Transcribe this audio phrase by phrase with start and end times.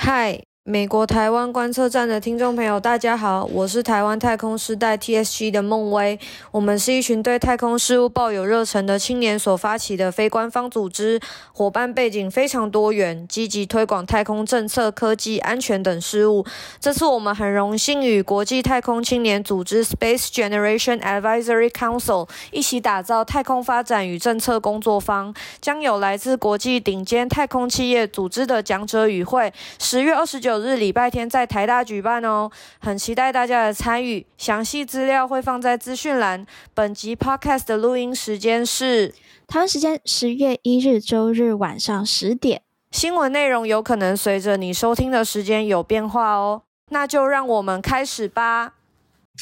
[0.00, 6.16] Hi 美国台湾观测站的听众朋友，大家好，我是台湾太空时代 TSG 的孟威。
[6.52, 11.18] 我们是一群对太空事务抱有热忱的青年所发起的非官方组织，
[11.52, 16.46] 伙伴背景非常多元，积极推广太空政策、科技、安全等事务。
[16.78, 29.52] 这次我们很荣幸与国际太空青年组织 Space Generation Advisory Council 一起打造太空发展与政策工作坊，将有来自国际顶尖太空企业组织的讲者与会。
[29.80, 34.26] 十月二十九日礼拜天在台大举办哦，很期待大家的参与。
[34.38, 36.46] 详细资料会放在资讯栏。
[36.74, 39.14] 本集 Podcast 的录音时间是
[39.46, 42.62] 台湾时间十月一日周日晚上十点。
[42.90, 46.62] 新闻内容有可能随着你收听的时间有变化哦。
[46.90, 48.74] 那就让我们开始吧。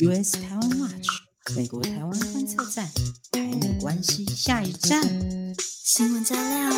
[0.01, 1.09] US 台湾 Watch
[1.57, 2.87] 美国台湾观测站，
[3.33, 5.03] 台美关系下一站。
[5.59, 6.71] 新闻加料，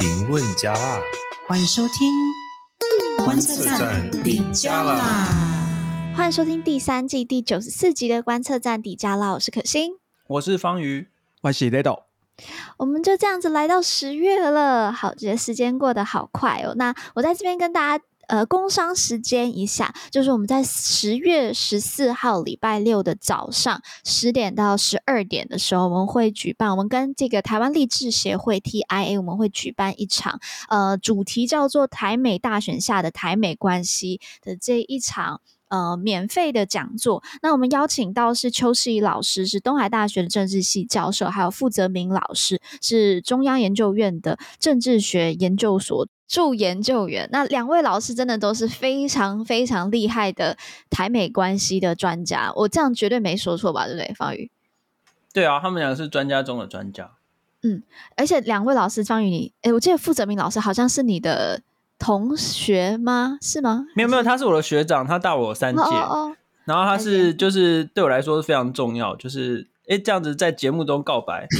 [0.00, 1.00] 评论加辣，
[1.46, 2.10] 欢迎收听。
[3.18, 5.26] 观测站底加啦！
[6.16, 9.32] 欢迎收听第三季第九十四集的观测站底加啦！
[9.32, 9.92] 我是可心，
[10.26, 11.08] 我是方瑜，
[11.42, 12.02] 我是 Ledo。
[12.76, 16.74] 我们就这样子来到十月了，好，觉得时间过得好快哦。
[16.76, 18.04] 那我在这边跟大家。
[18.32, 35.42] 呃，工商时间一下，就是我们在十月十四号礼拜六的早上十点到十二点的时候，我们会举办，我们跟这个台湾励志协会 TIA，我们会举办一场，呃，主题叫做台美大选下的台美关系的这一场。
[35.72, 47.26] 呃，免费的讲座，那我们邀请到是邱世仪老师，是东海大学的政治系教授，还有傅泽明老师，是中央研究院的政治学研究所助研究员。
[47.32, 50.58] 那两位老师真的都是非常非常厉害的
[50.90, 53.86] 台美关系的专家，我这样绝对没说错吧？
[53.86, 54.50] 对不对，方宇？
[55.32, 57.12] 对啊，他们两个是专家中的专家。
[57.62, 57.82] 嗯，
[58.14, 61.62] 而且两位老师，方宇你，哎，我记得傅泽明老师好像是你的。
[62.02, 63.38] 同学吗？
[63.40, 63.86] 是吗？
[63.94, 65.80] 没有没有，他是我的学长，他大我三届。
[65.80, 66.32] Oh, oh, oh.
[66.64, 71.46] 然后他是就是对我来说是非常重要，就是哎这样子在节目中告白，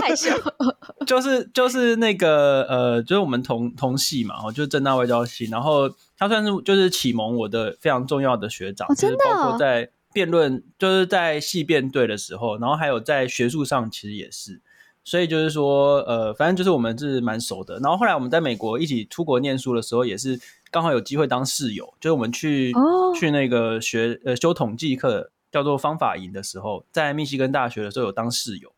[0.00, 0.30] 害羞。
[1.04, 5.46] 就是就是那个呃，就是我们同同系嘛，哦，就是政大外交系。
[5.46, 14.60] 然后他算是就是启蒙我的非常重要的学长，真的，包括在辩论，就是在系辩队的时候，然后还有在学术上其实也是。
[15.04, 17.78] 所以就是说，呃，反正就是我们是蛮熟的。
[17.80, 20.38] 然后后来我们在美国一起出国念书的时候，也是
[20.70, 21.92] 刚好有机会当室友。
[22.00, 28.72] 就是我们去、哦、去那个学呃修统计课，叫做方法营的时候，在密西根大学的时候有当室友。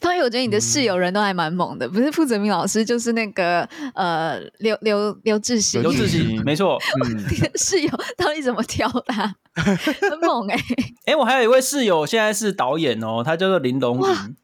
[0.00, 3.62] 方宇，我觉得你的室友人都还蛮猛的，嗯、不是傅泽明老师，就是那个
[3.94, 5.82] 呃刘刘刘志行。
[5.82, 6.78] 刘志行，没错。
[7.04, 7.18] 嗯、
[7.56, 9.12] 室友到底怎么挑的？
[9.54, 10.74] 很猛哎、欸！
[11.06, 14.36] 哎、欸，我还有一位室友，现在是导演哦，他叫做林龙云。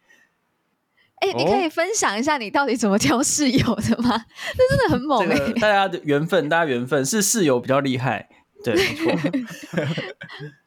[1.30, 4.10] 哎、欸，你可以分享一下你到底怎么挑室友的吗？
[4.56, 5.52] 那真的很猛哎、欸！
[5.54, 8.28] 大家的缘分，大家缘分是室友比较厉害，
[8.64, 9.12] 对，没错。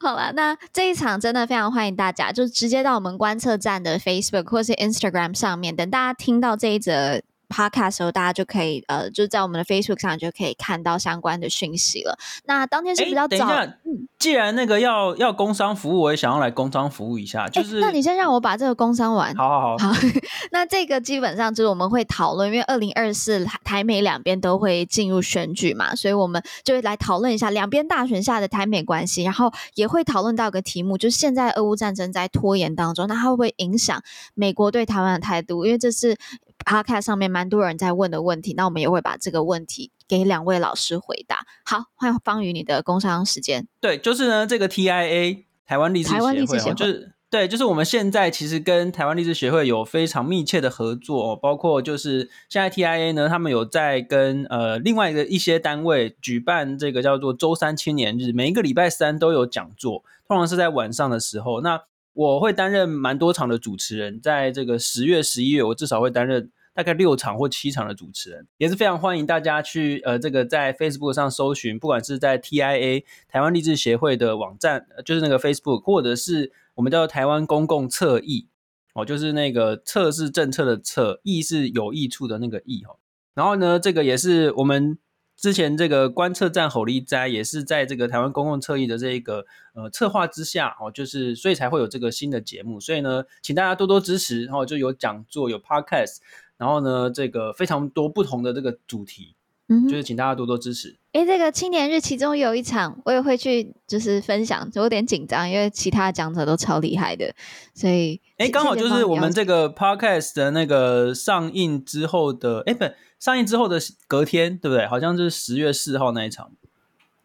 [0.00, 7.20] 好了，那这一场真的非常欢迎大家，就直接到我们观测站的 Facebook 或是 Instagram 上面，等大家听到这一则。
[7.50, 12.16] Podcast 的时候，大家就可以呃，就在我们的 Facebook 上就可以看到相关的讯息了。
[12.44, 13.36] 那当天是比较早。
[13.36, 17.48] 欸、等一下，嗯，既然那个要要工商服务，我也想要来工商服务一下。
[17.48, 19.34] 就是，欸、那你先让我把这个工商完。
[19.34, 19.88] 好好好。
[19.88, 19.94] 好，
[20.52, 34.00] 那这个基本上就是我们会讨论，因为二零二四台美两边都会进入选举嘛，所以我们就会来讨论一下两边大选下的台美关系，然后也会讨论到个题目，就是现在俄乌战争在拖延当中，那它会不会影响
[34.34, 35.66] 美国对台湾的态度？
[35.66, 36.16] 因为这是。
[36.64, 41.46] Podcast 上面蛮多人在问的问题，那我们也会把这个问题给两位老师回答。
[41.64, 43.66] 好，欢迎方宇你的工商时间。
[43.80, 61.60] 对，就是呢，这个 TIA 台湾励志协会，协会就是对，就是我们现在其实跟台湾励志协会有非常密切的合作，包括就是现在 TIA 呢，他们有在跟呃另外一个一些单位举办这个叫做周三青年日，每一个礼拜三都有讲座，通常是在晚上的时候。
[61.60, 61.80] 那
[62.12, 78.48] 我会担任蛮多场的主持人，在这个十月、十一月，我至少会担任大概六场或七场的主持人，也是非常欢迎大家去呃这个在 Facebook 上搜寻，不管是在 TIA 台湾励志协会的网站，就是那个 Facebook，或者是我们叫台湾公共策益
[78.94, 82.96] 哦，就是那个策是政策的策，益是有益处的那个益哦。
[83.34, 84.98] 然后呢，这个也是我们。
[85.40, 96.18] 之前这个观测站吼力哉也是在这个台湾公共策益的这个呃策划之下哦，就是所以才会有这个新的节目，所以呢，请大家多多支持，然后就有讲座有 podcast，
[96.58, 99.34] 然后呢，这个非常多不同的这个主题，
[99.68, 100.98] 嗯，就是请大家多多支持。
[101.12, 107.34] 哎，这个青年日其中有一场我也会去，就是分享，就有点紧张，因为其他讲者都超厉害的，
[107.72, 112.84] 所以哎，刚好就是我们这个 podcast 的那个上映之后的，哎不。
[113.20, 113.78] 上映之后的
[114.08, 114.84] 隔天，对不对？
[114.88, 116.50] 好像就是十月四号那一场。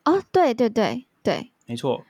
[0.03, 2.03] 哦，对对对对，没错。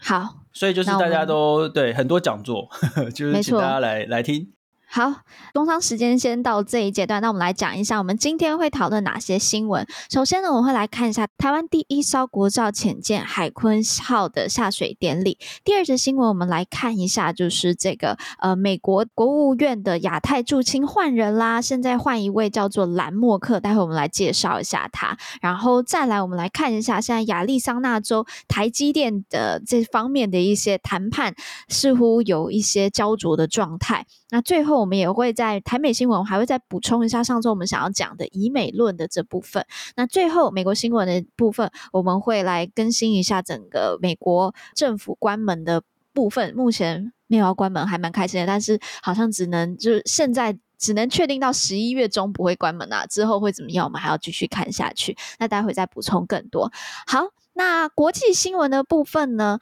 [0.00, 2.68] 好，所以就是大家都对很多讲座，
[3.14, 4.52] 就是请大家来来听。
[4.90, 5.12] 好，
[5.52, 9.86] 工商时间先到这一阶段，那我们来讲一下我们今天会讨论哪些新闻。
[10.10, 15.36] 首先呢，我们会来看一下台湾第一艘国造潜舰海鲲号的下水典礼。
[15.62, 25.18] 第二则新闻，我们来看一下，就是这个呃，美国国务院的亚太驻青换人啦，现在换一位叫做兰莫克，待会我们来介绍一下他。
[25.42, 31.34] 然后再来，我们来看一下现在亚利桑那州台积电的这方面的一些谈判，
[31.68, 34.06] 似乎有一些焦灼的状态。
[34.30, 34.77] 那最后。
[34.78, 39.64] 我们也会在台美新闻，还会再补充一下上周我们想要讲的以美论的这部分。
[39.96, 45.82] 那最后美国新闻的部分，我们会来更新一下整个美国政府关门的
[46.12, 46.54] 部分。
[46.54, 55.16] 目前没有要关门，还蛮开心的，但是好像只能就是现在只能确定到十一月中不会关门啊，之后会怎么样，我们还要继续看下去。
[55.38, 56.70] 那待会再补充更多。
[57.06, 59.58] 好，那国际新闻的部分呢？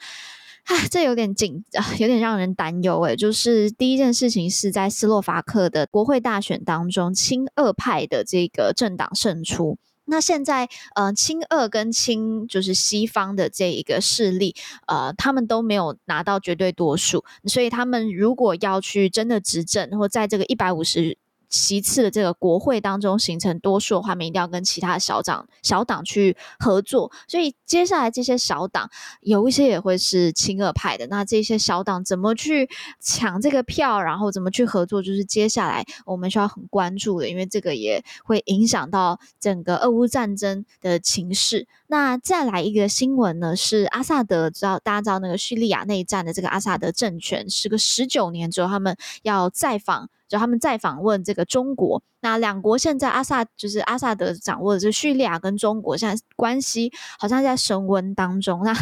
[0.66, 1.64] 啊，这有点紧，
[1.98, 3.16] 有点让人担忧诶。
[3.16, 9.78] 就是第一件事情是在斯洛伐克的国会大选当中，亲俄派的这个政党胜出。
[10.06, 14.54] 那现在，呃，亲俄跟亲就是西方的这一个势力，
[14.86, 21.16] 呃，他们都没有拿到绝对多数，所以他们如果要去真的执政，或在这个一百五十。
[21.56, 27.10] 其次的这个国会当中形成多数的话，我们一定要跟其他小党小党去合作。
[27.26, 28.90] 所以接下来这些小党
[29.22, 31.06] 有一些也会是亲俄派的。
[31.06, 32.68] 那这些小党怎么去
[33.00, 41.66] 抢这个票，然后怎么去合作，就是接下来我们需要很关注的，因为这个也会影响到整个俄乌战争的情势。
[41.88, 50.08] 那再来一个新闻呢，是阿萨德，知道大家知道那个叙利亚内战的这个阿萨德政权，时隔十九年之后，他们要再访。
[50.28, 58.64] 就他们再访问这个中国，那两国现在阿萨就是阿萨德掌握的这叙利亚跟中国现在关系好像在升温当中。
[58.64, 58.74] 那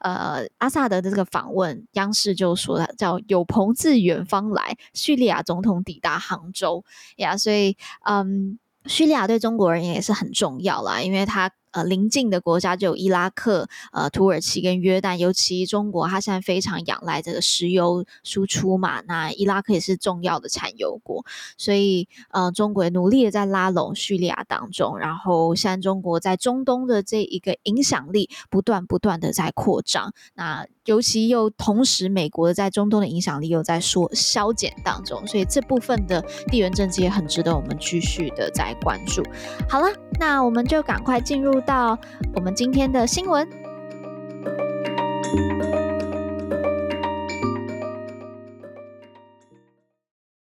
[0.00, 6.84] 呃，阿萨德的这个访问，央视就说了叫“有朋自远方来”，叙利亚总统抵达杭州
[7.16, 11.50] 呀，所以嗯，叙利亚对中国人也是很重要啦，因为他。
[11.72, 19.00] 呃，邻近的国家就有伊拉克、呃，土耳其跟约旦，尤其中国，它现在非常仰赖这个石油输出嘛。
[19.02, 21.24] 那伊拉克也是重要的产油国，
[21.56, 24.98] 所以呃，中国也努力的在拉拢叙利亚当中。
[24.98, 30.12] 然后，现在中国在中东的这一个影响力不断不断的在扩张。
[30.34, 39.22] 那尤其又同时，美国在中东的影响力又在缩削减当中，所以这部分的地缘政治也很值得我们继续的在关注。
[39.68, 39.86] 好了，
[40.18, 41.59] 那我们就赶快进入。
[41.60, 41.98] 到
[42.34, 43.48] 我们今天的新闻。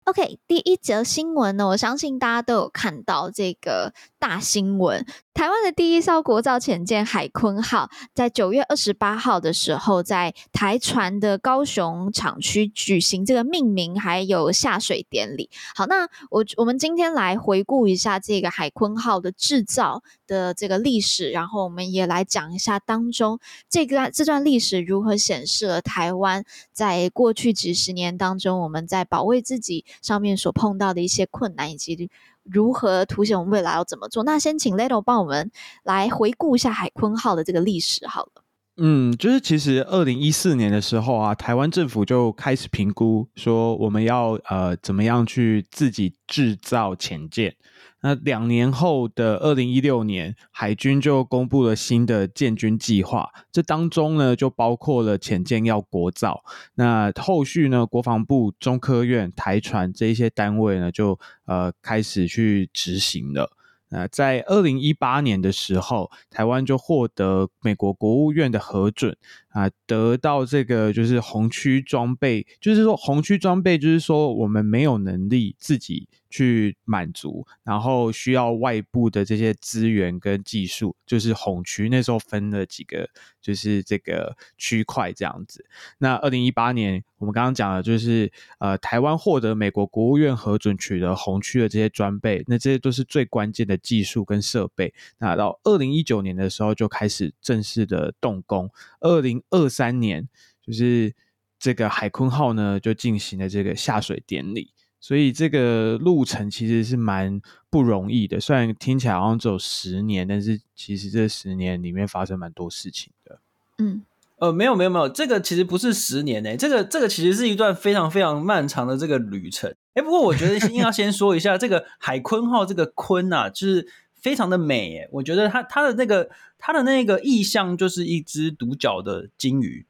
[0.06, 5.06] OK，第一则新闻呢，我相信大家都有看到这个大新闻。
[5.38, 15.52] 台湾的第一艘国造潜舰海鲲号，在九月二十八号的时候，在台船的高雄厂区举行这个命名还有下水典礼。
[15.76, 23.40] 好，那我我们今天来回顾一下这个海鲲号的制造的这个历史，然后我们也来讲一下当中
[23.70, 26.44] 这个这段历史如何显示了台湾
[26.74, 32.10] 在过去几十年当中，我们在保卫自己上面所碰到的一些困难以及。
[32.52, 34.24] 如何凸显我们未来要怎么做？
[34.24, 35.52] 那先请 Leto 帮我们
[35.84, 38.44] 来回顾一下海鲲号的这个历史好了。
[38.80, 47.56] 嗯，就是其实二零一四年的时候啊，台湾政府就开始评估说我们要呃怎么样去自己制造潜舰。
[48.02, 56.44] 那两年后的二零一六年，海军就公布了新的建军计划，这当中呢就包括了潜舰要国造。
[56.76, 63.52] 那后续呢，国防部、中科院、台船这一些单位呢，就呃开始去执行了。
[63.90, 69.16] 那在二零一八年的时候，台湾就获得美国国务院的核准。
[69.48, 83.10] 啊，得到这个就是红区装备，就是说红区装备，就是说我们没有能力自己去满足，然后需要外部的这些资源跟技术，就是红区那时候分了几个，
[83.42, 85.66] 就是这个区块这样子。
[85.98, 94.94] 那二零一八年我们刚刚讲的就是呃，台湾获得美国国务院核准取得红区的这些装备，那这些都是最关键的技术跟设备。
[95.18, 98.70] 那到二零一九年的时候就开始正式的动工，
[99.00, 99.38] 二零。
[99.50, 100.28] 二三年，
[100.62, 101.14] 就是
[101.58, 107.40] 这个海鲲号呢，就进行了这个下水典礼，所以这个路程其实是蛮
[107.70, 108.40] 不容易的。
[108.40, 113.40] 虽然听起来好像只有十年，但是其实这十年里面发生蛮多事情的。
[113.78, 114.04] 嗯，
[114.38, 119.74] 呃，没有没有没有，这个其实不是十年诶，这个这个其实是一段非常非常漫长的这个旅程。
[119.94, 129.86] 哎，不过我觉得先要先说一下这个海鲲号这个鲲啊，就是非常的美诶，我觉得它它的那个它的那个意象就是一只独角的鲸鱼。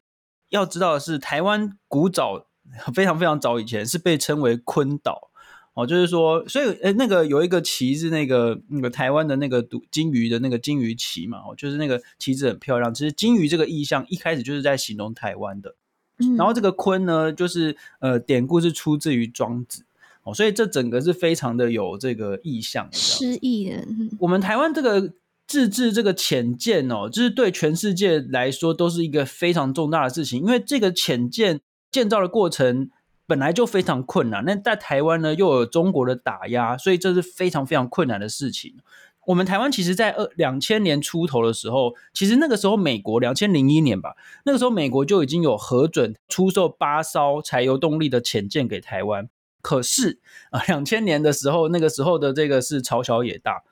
[0.50, 2.48] 要知道的是，台湾古早
[2.94, 5.30] 非常非常早以前是被称为坤岛。
[5.74, 12.92] 哦，就是说，所以，呃，那个有一个旗是那个那个台湾的那个独金鱼的那个金鱼旗嘛，哦，就是那个旗子很漂亮。
[12.92, 15.76] 其实金鱼这个意象一开始就是在形容台湾的，
[16.18, 19.84] 嗯，然后这个鲲呢，就是呃，典故是出自于庄子，
[20.24, 23.86] 哦，所以这整个是非常的有这个意象，诗意的。
[24.18, 25.14] 我们台湾这个
[25.46, 32.89] 自制这个浅见哦，就是对全世界来说都是一个非常重大的事情，因为这个潜舰建造的过程。
[33.29, 38.77] 本来就非常困难，那在台湾呢又有中国的打压，所以这是非常非常困难的事情。
[39.25, 44.15] 我们台湾其实，在二两千年出头的时候，其实那个时候美国两千零一年吧，
[44.46, 49.27] 那个时候美国就已经有核准出售八艘柴油动力的潜舰给台湾。
[49.62, 53.63] 可是啊，两千年的时候，那个时候的这个是朝小野大，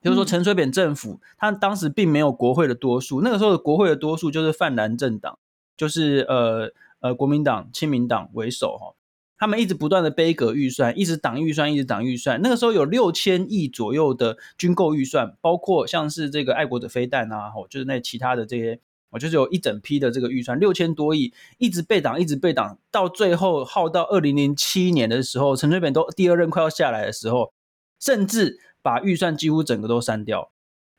[0.00, 5.36] 就是说陈水扁政府他当时并没有国会的多数，那个时候的国会的多数就是泛蓝政党，
[5.76, 6.72] 就是呃。
[7.04, 8.94] 呃，国民党、亲民党为首哈，
[9.36, 12.40] 他们一直不断的杯葛预算，一直挡预算，一直挡预算。
[12.40, 18.80] 那个时候有六千亿左右的军购预算，包括像是这个爱国者飞弹啊，吼，就是那其他的这些，
[19.10, 27.52] 我就是有一整批的这个预算，六千多亿，一直被挡，一直被挡，到最后耗到二零零七年的时候，陈水扁都第二任快要下来的时候，
[28.00, 30.50] 甚至把预算几乎整个都删掉。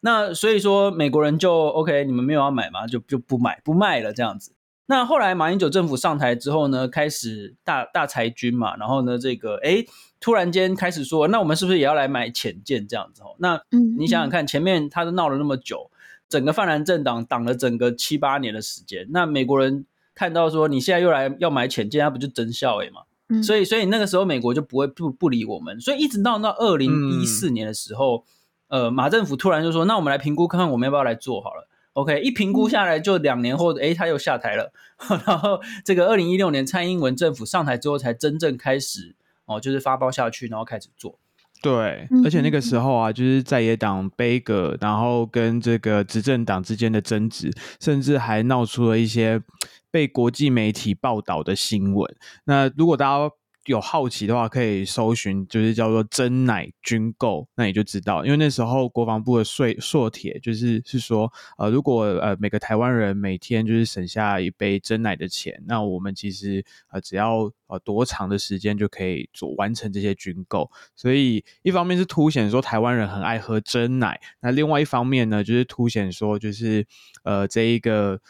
[0.01, 2.85] 那所以说，美国人就 OK，你们没有要买吗？
[2.85, 4.54] 就就不买不卖了这样子。
[4.87, 9.83] 那后来马英九政府上台之后呢，开始大大裁军嘛，然后呢，这个哎
[10.19, 13.21] 突然间开始说，那我们是不是也要来买潜舰这样子？
[13.23, 13.59] 哦，那
[13.97, 15.89] 你想想看，前面他都闹了那么久，
[16.29, 23.01] 整个泛蓝政党挡了整个七八年的时间，那美国人看到说你现在又来要买潜舰，那不就真笑诶嘛？
[23.41, 28.23] 所以所以那个时候美国就不会不不理我们，所以一直到到二零一四年的时候，
[28.67, 31.67] 呃，马政府突然就说，那我们来评估看看我们要不要来做好了。
[31.95, 34.71] OK，一评估下来就两年后，哎、嗯，他又下台了。
[35.25, 41.17] 然后这个二零一六年蔡英文政府上台之后，才真正开始哦，就是发包下去，然后开始做。
[41.61, 47.49] 对，而且那个时候啊，就是在野党杯葛，然后跟这个执政党之间的争执，
[47.79, 49.41] 甚至还闹出了一些
[49.89, 52.13] 被国际媒体报道的新闻。
[52.43, 53.33] 那如果大家
[53.65, 76.85] 有好奇的话，可以搜寻，就是叫做“珍奶军购”，那你就知道，因为那时候国防部的税硕铁就是是说，呃，如果呃每个台湾人每天就是省下一杯珍奶的钱，那我们其实呃只要呃多长的时间就可以做完成这些军购，所以一方面是凸显说台湾人很爱喝珍奶，那另外一方面呢，就是凸显说就是
[77.23, 78.21] 呃这一个。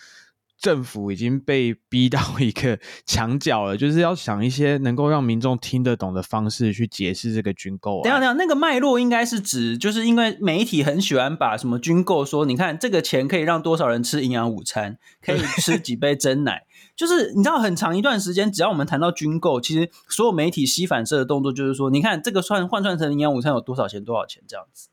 [0.65, 8.03] 政府已经被逼到一个墙角了，就是要想一些能够让民众听得懂的方式去解释这个军购啊。
[8.03, 16.63] 等下，等下，那个脉络应该是指，就是因为媒体很喜欢把什么军购说，你看这个钱可以让多少人吃营养午餐，可以吃几杯真奶，
[16.97, 24.89] 就是你知道很长一段时间，只要我们谈到军购，其实所有媒体吸反射的动作就是说，你看这个算换算成营养午餐有多少钱，多少钱这样子，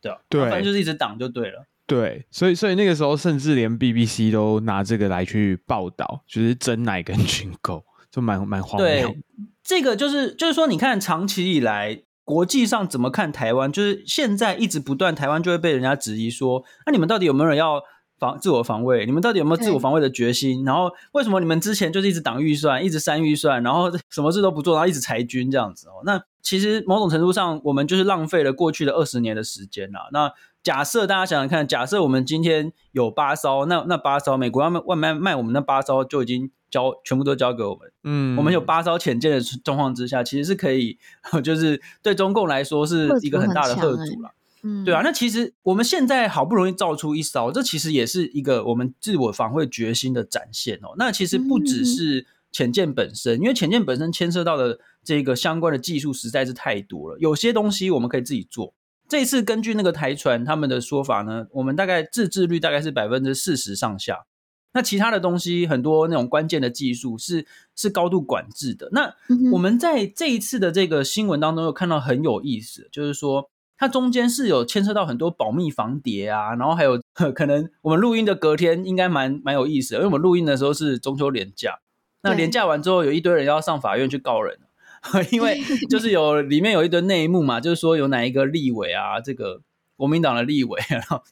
[0.00, 1.66] 对啊，对，反正就是一直挡就对了。
[1.90, 7.82] 对，所以所以那个时候，甚至连 BBC 都拿这个来去报道，就是真奶跟群购，
[8.12, 8.86] 就蛮蛮荒谬。
[8.86, 9.18] 对，
[9.64, 17.82] 这个就是就是说，你看长期以来国际上怎么看台湾，就是现在一直不断，台湾就会被人家质疑说，那、啊、你们到底有没有人要
[18.20, 19.04] 防自我防卫？
[19.04, 20.64] 你们到底有没有自我防卫的决心？
[20.64, 26.02] 然后为什么你们之前就是一直挡预算，一直删预算，然后什么事都不做，然后一直裁军这样子哦？
[26.04, 30.08] 那其实某种程度上，我们就是浪费了过去的二十年的时间啦。
[30.12, 30.32] 那
[30.62, 40.98] 假设大家想想看，假设我们今天有八艘，那那八艘美国要卖外卖卖我们那八艘就已经交全部都交给我们，嗯，我们有八艘潜舰的状况之下，其实是可以，
[41.42, 50.94] 就是对中共来说是一个很大的贺阻了，嗯，对啊，那其实我们现在好不容易造出一艘，这其实也是一个我们自我防卫决心的展现哦。
[50.98, 58.74] 那其实不只是潜舰本身，因为潜舰本身牵涉到的这个相关的技术实在是太多了，有些东西我们可以自己做。
[59.10, 64.24] 这一次根据那个台船他们的说法呢，我们大概自制率大概是百分之四十上下。
[64.72, 68.88] 那其他的东西很多那种关键的技术是是高度管制的。
[68.92, 69.12] 那
[69.52, 77.02] 我们在这一次的这个新闻当中有看到很有意思，就是说它中间是有牵涉到很多保密防谍啊，然后还有
[77.34, 81.80] 可能我们录音的隔天应该蛮蛮有意思的，因为我们录音的时候是中秋连假，
[82.22, 84.60] 那连假完之后有一堆人要上法院去告人。
[85.32, 89.62] 因为就是有 里面有一堆内幕嘛，就是说有哪一个立委啊，这个
[89.96, 91.22] 国民党的立委，然后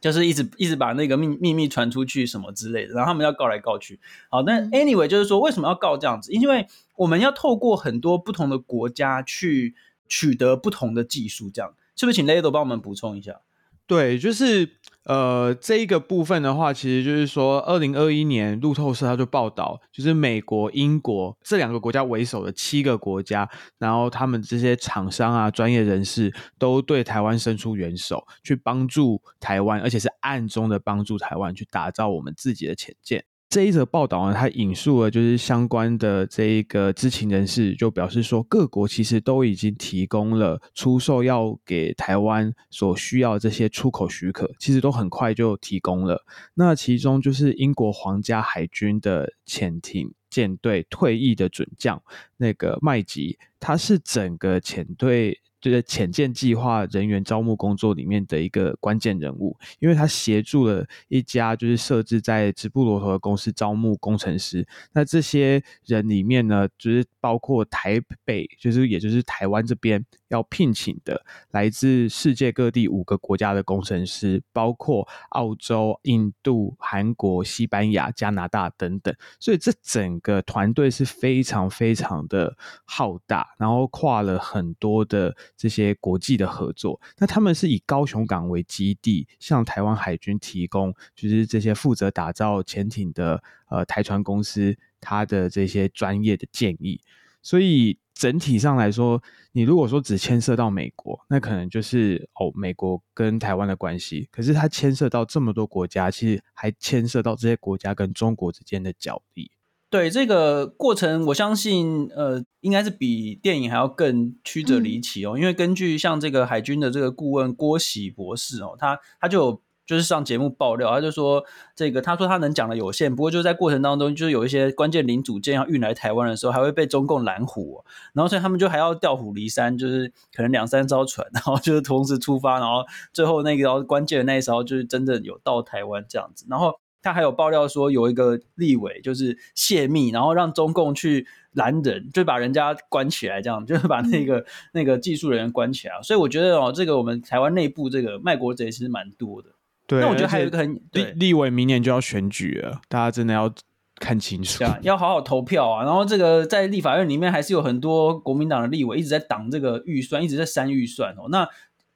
[0.00, 4.00] 就是一直一直把那个秘秘密传出去什么之类的，然后他们要告来告去。
[4.28, 6.32] 好，那 anyway 就是说，为什么要告这样子？
[6.32, 6.66] 因为
[6.96, 9.74] 我们要透过很多不同的国家去
[10.08, 12.16] 取得不同的技术，这样是不是？
[12.16, 13.40] 请 Lado 帮我们补充一下。
[13.86, 14.68] 对，就是
[15.04, 23.46] 呃，这一个部分的话，其实就是说，二零二一年路透社他就报道，就是美国、英国这两个国家为首的七个国家，
[23.78, 33.24] 然后他们这些厂商啊、专业人士都对台湾伸出援手，去帮助台湾，而且是暗中的帮助台湾去打造我们自己的潜舰。
[33.54, 46.24] 这一则报道呢，它引述了就是相关的这一个知情人士就表示说，各国其实都已经提供了出售要给台湾所需要的这些出口许可，其实都很快就提供了。
[46.54, 52.02] 那其中就是英国皇家海军的潜艇舰队退役的准将
[52.38, 55.40] 那个麦吉，他是整个潜队。
[55.64, 64.66] 就是潜舰计划人员招募工作里面的一个关键人物，因为他协助了一家就是设置在直布罗陀的公司招募工程师。
[64.92, 70.04] 那这些人里面呢，就是包括台北，就是也就是台湾这边
[70.34, 79.14] 要聘请的来自世界各地五个国家的工程师，包括澳洲、印度、韩国、西班牙、加拿大等等。
[79.40, 85.34] 所以这整个团队是非常非常的浩大，然后跨了很多的。
[85.56, 97.00] 这些国际的合作，那他们是以高雄港为基地，向台湾海军提供，就是这些负责打造潜艇的呃台船公司，他的这些专业的建议。
[97.44, 99.22] 所以整体上来说，
[99.52, 104.28] 你如果说只牵涉到美国，那可能就是哦美国跟台湾的关系。
[104.32, 109.50] 可是它牵涉到这么多国家，其实还牵涉到这些国家跟中国之间的角力。
[109.90, 115.36] 对这个过程，我相信，呃，应该是比电影还要更曲折离奇哦。
[115.36, 136.80] 嗯、因为根据像这个海军的这个顾问郭喜博士哦，他他就有就是上节目爆料，他就说这个他说他能讲的有限，不过就在过程当中，就是有一些关键零组件要运来台湾的时候，还会被中共拦虎、哦，然后所以他们就还要调虎离山，就是可能两三艘船，然后就是同时出发，然后最后那个关键的那一艘就是真的有到台湾这样子，然后。
[137.04, 146.00] 他还有爆料说，有一个立委就是泄密，然后让中共去拦人，就把人家关起来，这样就是把那个、嗯、那个技术人员关起来。
[146.02, 149.50] 所以我觉得哦，这个我们台湾内部这个卖国贼其实蛮多的。
[149.86, 153.52] 对，那我觉得还有一个很对立立委明年就要选举了，大家真的要
[153.96, 155.84] 看清楚，要好好投票啊。
[155.84, 161.28] 然后这个在立法院里面还是有很多国民党的立委一直在挡这个预算，一直在删预算哦。
[161.30, 161.48] 那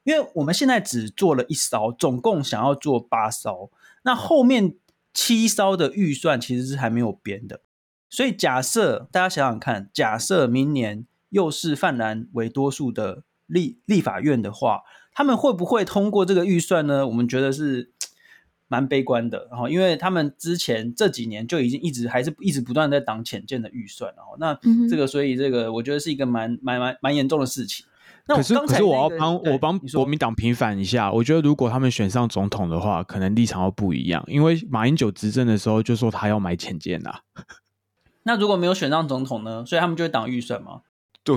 [0.04, 3.70] 因为我们现在只做了一艘，总共想要做八艘，
[4.02, 4.74] 那后面。
[5.14, 7.62] 七艘的预算其实是还没有编的，
[8.08, 14.82] 所以假设大家想想看，假设明年又是泛蓝为多数的立立法院的话，
[15.18, 17.04] 他们会不会通过这个预算呢？
[17.04, 17.90] 我们觉得是
[18.68, 19.48] 蛮悲观的。
[19.50, 24.56] 然后，因为他们之前这几年就已经一直还是一直不断在挡浅见的预算，然后那
[24.88, 27.84] 这个，所以这个我觉得是一个蛮蛮蛮蛮严重的事情。
[28.28, 31.10] 可是，可是我要帮我帮国民党平反一下。
[31.10, 34.22] 我觉得如果他们选上总统的话，可能立场会不一样。
[34.28, 37.22] 因为马英九执政的时候就说他要买浅见呐。
[38.22, 39.64] 那如果没有选上总统呢？
[39.66, 40.82] 所以他们就会挡预算吗？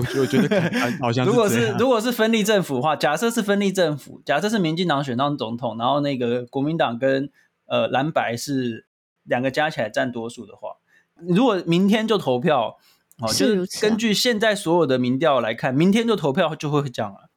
[0.00, 1.26] 对，我觉得好像。
[1.26, 7.30] 如果是如果是分立政府的话，假设是分立政府，假设是民进党选上总统，然后那个国民党跟
[7.66, 8.86] 呃蓝白是
[9.24, 10.76] 两个加起来占多数的话，
[11.16, 12.78] 如果明天就投票。
[13.20, 17.28] 哦，就是根据现在所有的民调来看，明天就投票就会这样啊，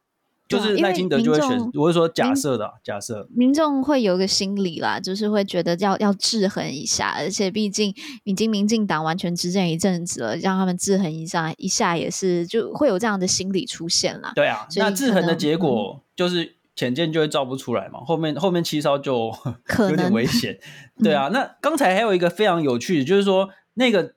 [0.47, 1.71] 就是赖清德就会选。
[1.73, 14.31] 我是说假设的，假设民众会有个心理啦，就是会觉得要要制衡一下，而且毕竟已经民进党完全执政一阵子了，让他们制衡一下，一下也是就会有这样的心理出现啦。
[14.35, 19.31] 对啊，那制衡的结果就是浅见就会造不出来嘛，后面后面七烧就
[19.79, 20.59] 有点危险。
[21.03, 24.13] 对啊，那刚才还有一个非常有趣的，就是说那个。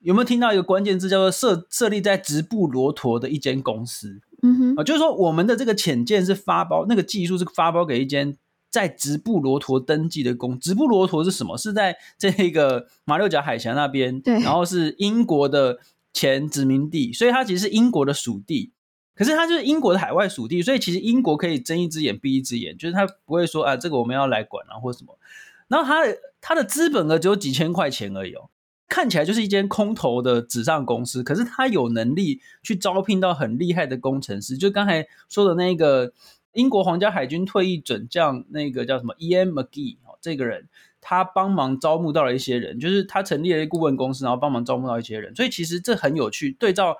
[0.00, 4.20] 有没有听到一个关键字叫做设设立在直布罗陀的一间公司？
[4.42, 8.36] 嗯哼，啊，就是说我们的这个潜舰是发包，那个技术是发包给一间
[8.70, 10.58] 在直布罗陀登记的公。
[10.58, 11.56] 直布罗陀是什么？
[11.56, 15.78] 是在这个马六甲海峡那边，对，然后是英国的
[16.12, 18.72] 前殖民地，所以它其实是英国的属地。
[19.14, 25.18] 可是它就是英国的海外属地，所以其实英国可以睁一只眼闭一只眼，就是它不会说啊，这个我们要来管啊，或什么。
[25.66, 26.04] 然后它
[26.40, 28.48] 它的资本额只有几千块钱而已哦。
[28.88, 34.56] 看起来就是一间空头的纸上公司，可是他有能力去招聘到很厉害的工程师。
[34.56, 36.12] 就刚才说的那个
[36.54, 40.66] 英国皇家海军退役准将，那个叫什么 Ian McGee 哦，这个人
[41.00, 45.34] 他帮忙招募到了一些人，就是他成立了一个顾问公司，然后帮忙招募到一些人。
[45.34, 46.52] 所以其实这很有趣。
[46.58, 46.96] 对照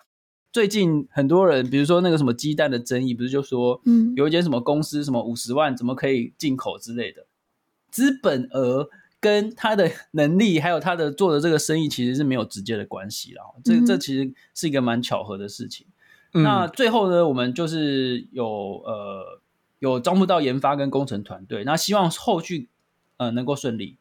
[0.53, 7.27] 最近很多人，比如说那个什么鸡蛋的争议，不是就说，嗯，有一间什么公司什么五十万怎么可以进口之类的。
[7.91, 8.89] 资本额
[9.21, 13.43] 跟他的 能力，还有他的做的这个生意，其实是没有直接的关系了。
[13.65, 15.87] 这、嗯、这其实是一个蛮巧合的事情。
[16.35, 18.47] 嗯、那最后呢，我们就是有
[18.85, 19.41] 呃
[19.79, 22.69] 有招募到研发跟工程团队，那希望后续
[23.17, 23.97] 呃能够顺利。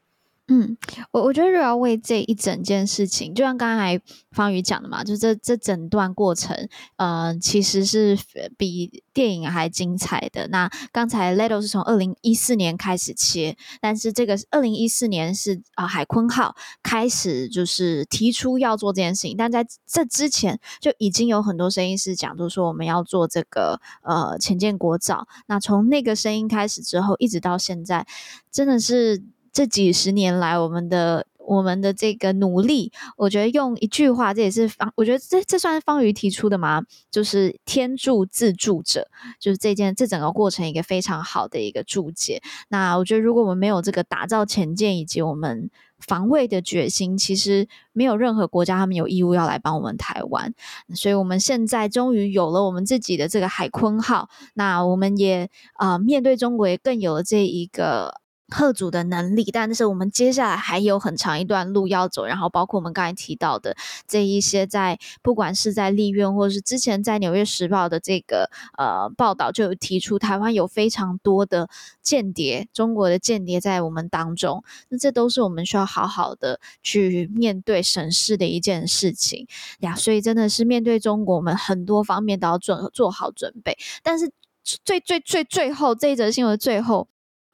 [0.50, 0.78] 嗯，
[1.12, 4.00] 我我觉得如果要为这一整件事情，就像刚才
[4.32, 8.18] 方宇讲的嘛，就这这整段过程，呃，其实是
[8.58, 10.48] 比电影还精彩的。
[10.48, 25.28] 那刚才 Ledo 是从二零一四年开始切，但是这个二零一四年是啊、海鲲号开始就是提出要做这件事情，但在这之前就已经有很多声音是讲，就是说我们要做这个呃潜舰国造。
[25.48, 28.08] 那从那个声音开始之后，一直到现在，
[28.50, 29.22] 真的是。
[29.58, 36.84] 这几十年来，我们的我们的这个努力，我觉得用一句话，这也是方，我觉得这这算是方瑜提出的吗？
[37.10, 42.40] 就是天助自助者，就是这件这整个过程一个非常好的一个注解。
[42.70, 50.54] 那我觉得，如果我们没有这个打造前舰以及我们防卫的决心，其实没有任何国家他们有义务要来帮我们台湾。
[50.94, 58.22] 所以，我们现在终于有了我们自己的这个海鲲号，那我们也啊、面对中国也更有了这一个。
[58.50, 62.26] 贺主的能力，但是我们接下来还有很长一段路要走。
[62.26, 63.76] 然后，包括我们刚才提到的
[64.08, 71.70] 这一些在，不管是在立院，或是之前在《纽约时报》的这个呃报道，就有提出台湾有非常多的
[72.02, 74.64] 间谍，中国的间谍在我们当中。
[74.90, 79.46] 那这都是我们需要好好的去面对审视的一件事情
[79.80, 79.94] 呀。
[79.96, 83.78] 所以，真的是面对中国，我们很多方面都要做做好准备。
[84.02, 84.32] 但是
[84.64, 87.10] 最最最最后这一则新闻最后。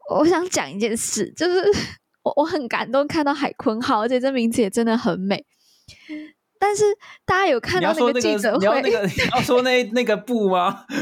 [0.10, 1.64] 我想讲一件事，就是
[2.24, 5.46] 我我很感动看到海坤号，而且这名字也真的很美。
[6.60, 6.86] 但是
[7.26, 8.60] 大家有看到那个记者会？
[8.60, 10.86] 你要，那个、你要说那个、那个布吗？
[10.88, 10.98] 对，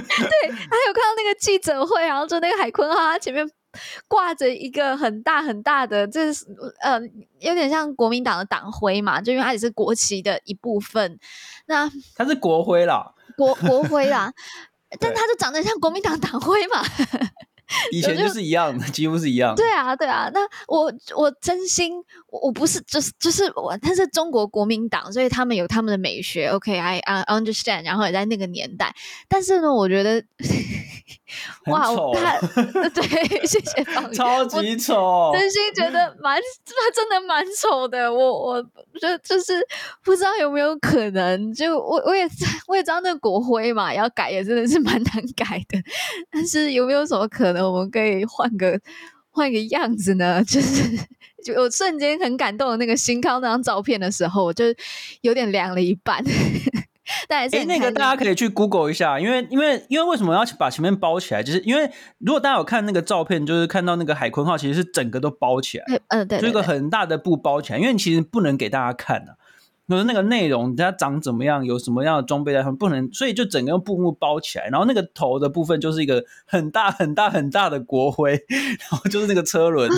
[0.49, 0.55] 他
[0.87, 3.47] 有看到那个记者会，然后就那个海坤号，他前面
[4.07, 6.45] 挂着一个很大很大的，这是
[6.81, 6.99] 呃
[7.39, 11.19] 有点像国民党的党徽嘛，就因为它也是国旗的一部分。
[11.67, 14.33] 那它是国徽啦，国国徽啦，
[14.99, 16.83] 但它就长得像国民党党徽嘛。
[17.91, 19.55] 以前就是一样的，几乎是一样。
[19.55, 20.29] 对啊，对啊。
[20.33, 21.93] 那我我真心，
[22.27, 26.47] 我不是就是就是我，他是中国国民党，所以他们有他们的美学。
[26.47, 27.85] OK，I、okay, I understand。
[27.85, 28.93] 然后也在那个年代，
[29.27, 30.23] 但是呢，我觉得
[31.67, 32.39] 哇，他
[32.89, 38.11] 对，谢谢方宇，超级丑，真心觉得 蛮他真的蛮丑的。
[38.13, 38.61] 我我
[38.99, 39.65] 就就是
[40.03, 42.27] 不知道有没有可能，就我我也
[42.67, 45.79] 我也知道那个国徽嘛，要改也真的是蛮难改的，
[46.31, 47.61] 但是有没有什么可能？
[47.71, 48.79] 我们可以换个
[49.29, 50.83] 换个样子呢， 就是
[51.43, 54.65] 就我瞬间很感动的那个新康那张照片的时候，我就
[55.21, 56.23] 有点凉了一半。
[57.29, 61.43] 哎，那个大家可以去 Google 一下，因为因为因为为什么要把前面包起来？
[61.43, 69.35] 就是因为如果大家有看那个照片，就是看到那个海坤号其实是整个都包起来，嗯，对，就一个很大的布包起来，因为其实不能给大家看的、啊。
[69.89, 78.41] 就是那个内容，它长怎么样，有什么样的装备在，他们不能，所以就整个用布幕包起来，然后那个头的部分就是一个很大很大很大的国徽，
[78.79, 79.89] 然后就是那个车轮，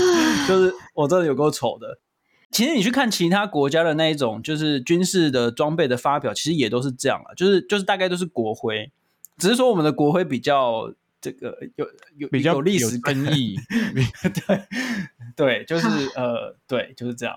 [0.47, 1.99] 就是我真的有够丑的。
[2.53, 8.91] 其实你去看其他国家的那一种，就是军事的装备的发表，其实也都是这样啊，就是就是大概都是国徽，
[9.37, 10.93] 只是说我们的国徽比较。
[11.23, 11.87] 这个有
[12.17, 13.55] 有比较有历史根意，
[14.45, 14.61] 对
[15.37, 15.87] 对，就是
[16.17, 17.33] 呃，对，就是这样。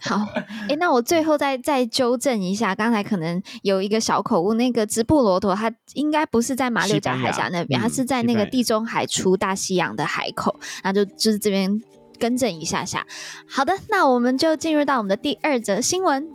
[0.00, 0.24] 好，
[0.68, 11.82] 哎，那我最后再再纠正一下，刚才可能有一个小口误，那个直布罗陀它应该不是在马六甲海峡那边，它是在那个地中海出大西洋的海口，那就就是这边
[12.16, 13.06] 更正一下下。
[13.46, 16.28] 好的，那我们就进入到我们的第二则新闻。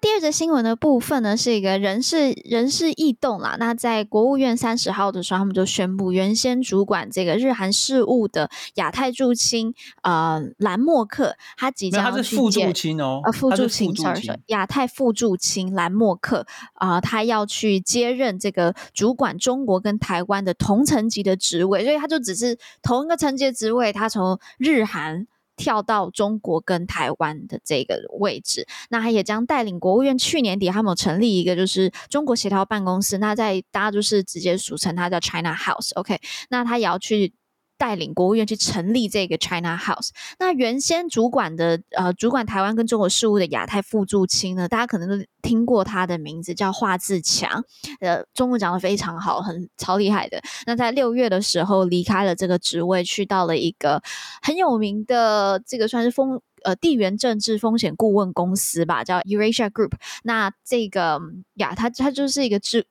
[0.00, 3.56] 第二则新闻的部分呢，是一个人事人事异动啦。
[3.58, 25.26] 那在国务院三十号的时候，他们就宣布，原先主管这个日韩事务的亚太驻青呃兰默克，他即将他是副驻青哦，呃副驻青，sorry，亚太副驻青兰默克啊、呃，他要去接任这个主管中国跟台湾的同层级的职位，所以他就只是同一个层级的职位，他从日韩。
[25.60, 36.18] 跳到中国跟台湾的这个位置，那他也将带领国务院去年底他们有成立一个就是中国协调办公室，那在大家就是直接俗称它叫 China House，OK，、
[36.48, 37.34] 那他也要去。
[37.80, 40.10] 带领国务院去成立这个 China House。
[40.38, 47.64] 那原先主管的呃，主管台湾跟中国事务的亚太副驻青呢，大家可能都听过他的名字，叫华自强。
[48.00, 50.42] 呃，中文讲得非常好，很超厉害的。
[50.66, 54.02] 那在六月的时候离开了这个职位，去到了一个
[54.42, 59.92] 很有名的这个算是风呃地缘政治风险顾问公司吧，叫 Eurasia Group。
[60.22, 61.18] 那这个
[61.54, 62.84] 呀，它它就是一个智，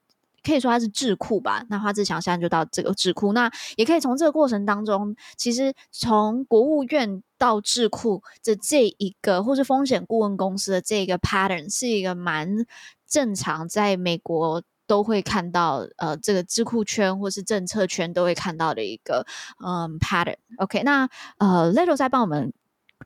[0.44, 1.64] 可以说它是智库吧。
[1.70, 12.66] 那花志强现在就到这个智库，那也可以从这个过程当中，其实从国务院到智库的这一个，或是风险顾问公司的这个 pattern，是一个蛮
[13.08, 14.64] 正常，在美国。
[14.90, 19.24] 都会看到，呃，这个智库圈或是政策圈都会看到的一个，
[19.64, 20.38] 嗯，pattern。
[20.58, 22.52] OK，那呃，Leo 再帮我们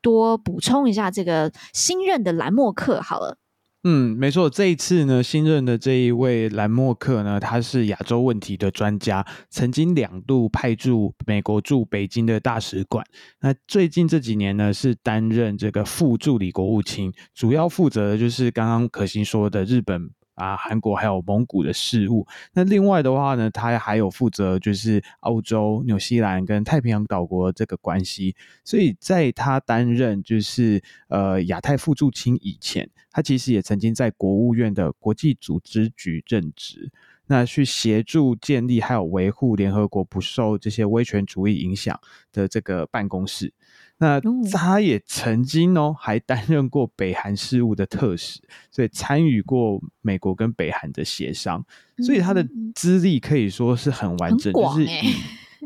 [0.02, 3.38] 多补充一下这个新任的兰默克好了。
[3.86, 13.06] 嗯，没错，这一次呢，新任的这一位兰默克呢，他是亚洲问题的专家，曾经两度派驻美国驻北京的大使馆。
[13.42, 20.10] 那最近这几年呢，是担任这个副助理国务卿，主要负责的就是刚刚可心说的日本。
[20.36, 22.26] 啊，韩国还有蒙古的事务。
[22.54, 28.36] 那另外的话呢，他还有负责就是澳洲、纽西兰跟太平洋岛国这个关系。
[28.64, 36.92] 所以在他担任就是呃亚太副驻青以前，他其实也曾经在国务院的国际组织局任职，
[37.28, 42.00] 那去协助建立还有维护联合国不受这些威权主义影响
[42.32, 43.54] 的这个办公室。
[44.00, 44.20] 那
[44.52, 51.66] 他也曾经哦，还担任过北韩事务的特使，所以参与过美国跟北韩的协商，
[52.00, 55.14] 所以他的资历可以说是很完整，就是以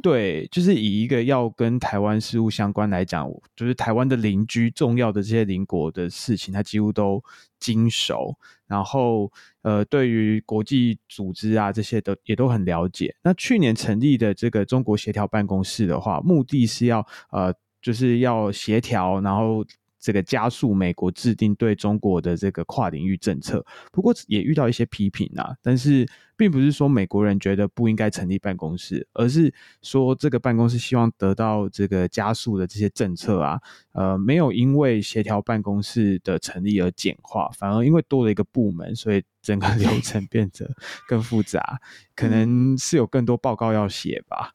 [0.02, 7.24] 对，就是以一个要跟台湾事务相关来讲，就是台湾的邻居、重要的这些邻国的事情，他几乎都
[7.60, 8.36] 经手。
[8.68, 9.32] 然后
[9.62, 13.16] 呃，对于国际组织啊这些都也都很了解。
[13.24, 17.54] 那去年成立的这个中国协调办公室的话，目的是要呃。
[17.80, 19.64] 就是要协调，然后
[20.08, 23.66] 这个加速美国制定对中国的这个跨领域政策。
[23.92, 33.60] 不过也遇到一些批评啊，但是并不是说美国人觉得不应该成立办公室，而是说这个办公室希望得到这个加速的这些政策啊，
[33.92, 40.74] 呃，没有因为协调办公室的成立而简化，反而因为多了一个部门，所以整个流程变得
[41.06, 41.82] 更复杂，
[42.16, 44.54] 可能是有更多报告要写吧。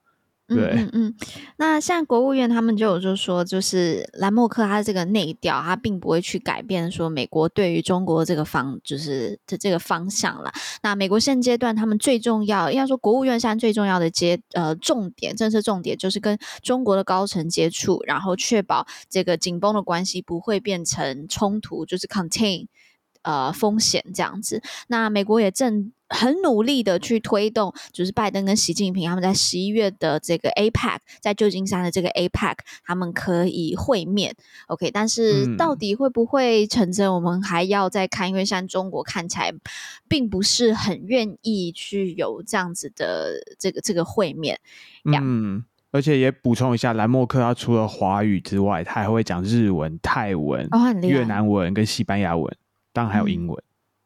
[0.56, 1.14] 对，嗯嗯，
[1.56, 10.52] 那像国务院他们就有就说，就是兰默克他这个内调，他并不会去改变说美国对于中国这个方就是的这个方向了。
[10.82, 22.66] 那美国现阶段他们最重要，应该说国务院现在最重要的接呃重点政策重点就是跟中国的高层接触，然后确保这个紧绷的关系不会变成冲突，就是 contain。
[23.22, 34.34] 呃，风险这样子，那美国也正很努力的去推动，就是拜登跟习近平他们在十一月的这个 APEC，在旧金山的这个 APEC，他们可以会面
[34.66, 39.52] ，OK，但是到底会不会成真，我们还要再看，因为像中国看起来
[40.08, 44.60] 并不是很愿意去有这样子的这个这个会面。
[45.04, 52.54] 嗯，而且也补充一下，兰默克他除了华语之外，他还会讲日文、泰文、哦、越南文跟西班牙文。
[52.92, 53.62] 当然还有英文。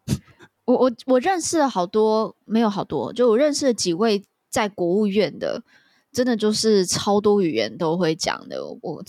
[0.09, 0.17] 嗯、
[0.65, 5.63] 我我我认识了好多，没有好多，就我认识了几位在国务院的，
[6.13, 9.05] 真的就是超多语言都会讲的，我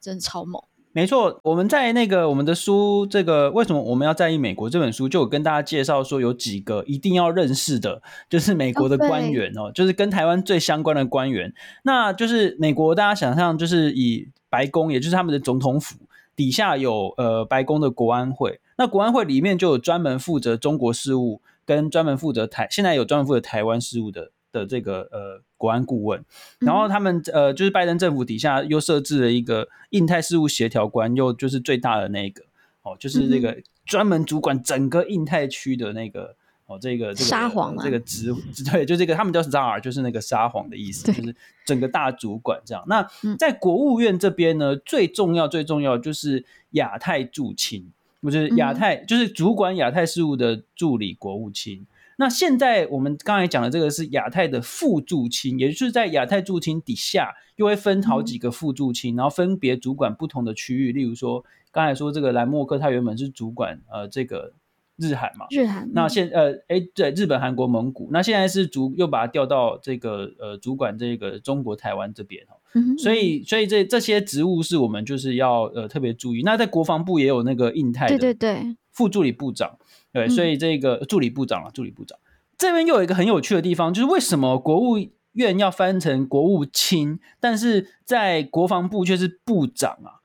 [0.00, 0.62] 真的超猛。
[0.92, 11.54] 没错，我们在那个我们的书，这个为什么我们要在意美国这本书，就有跟大家介绍说有几个一定要认识的，就是美国的官员哦，就是跟台湾最相关的官员。
[11.84, 15.94] 那就是美国，大家想象就是以白宫，也就是他们的总统府
[16.34, 18.58] 底下有呃白宫的国安会。
[18.78, 26.24] 那国安会里面就有专门负责中国事务，跟专门负责台，现在有专门负责台湾事务的的这个呃国安顾问，
[26.60, 32.44] 然后他们呃就是拜登政府底下又设置了一个印太事务协调官，又就是最大的那个
[32.82, 36.36] 哦，就是那个专门主管整个印太区的那个
[36.66, 38.32] 哦，这个这个沙皇这个职
[38.70, 41.34] 对，就这个他们叫 czar，就是那个沙皇的意思，就是
[41.66, 42.84] 整个大主管这样。
[42.86, 43.04] 那
[43.36, 47.92] 在国务院这边呢，最重要最重要就是亚太驻青。
[48.20, 51.86] 不是亚太，就是主管亚太事务的助理国务卿。
[52.20, 60.90] 那现在我们刚才讲的这个是亚太的副驻青，也就是在亚太驻青底下又会分好几个副驻青，然后分别主管不同的区域。
[60.90, 64.52] 例如说，刚才说这个兰莫克，他原本是主管呃这个
[64.96, 65.88] 日韩嘛，日韩。
[65.92, 68.08] 那现呃哎对，日本、韩国、蒙古。
[68.10, 72.57] 那现在是主又把他调到这个呃主管这个中国台湾这边哦。
[72.98, 76.42] 所以，所以这这些职务是我们就是要呃特别注意。
[76.42, 79.78] 那在国防部也有那个印太的对对对副助理部长，
[80.12, 82.18] 对，对，对，所以这个助理部长啊，助理部长
[82.58, 84.98] 这边又有一个很有趣的地方，就是为什么国务
[85.32, 90.20] 院要翻成国务卿，但是在国防部却是部长啊？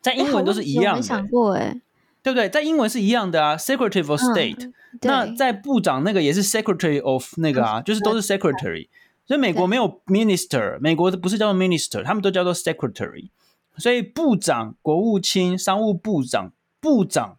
[0.00, 1.80] 在英文都是一样的，没想过哎，
[2.22, 2.48] 对不对？
[2.48, 4.74] 在英文是一样的啊，Secretary of State，嗯。
[5.02, 8.88] 那在部长那个也是 Secretary of 那个啊，就是都是 Secretary。
[9.26, 13.30] 所以美国没有 minister，美国的不是叫做 minister，他们都叫做 secretary。
[13.78, 17.38] 所以部长、国务卿、商务部长、部长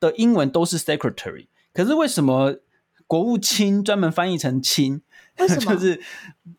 [0.00, 1.48] 的英文都是 secretary。
[1.74, 2.56] 可是为什么
[3.06, 5.02] 国务卿专门翻译成卿？
[5.38, 5.74] 为什么？
[5.76, 6.00] 就是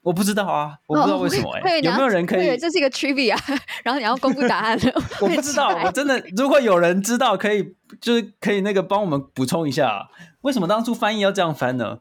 [0.04, 2.56] 我不知道啊，我不知道为什么哎、有没有人可以？
[2.58, 3.38] 这是一个 trivia，
[3.84, 4.80] 然后你要公布答案
[5.22, 10.10] 我不知道，我真的，如果有人知道，可以就是可以那个帮我们补充一下，
[10.41, 12.00] 为什么当初翻译要这样翻呢？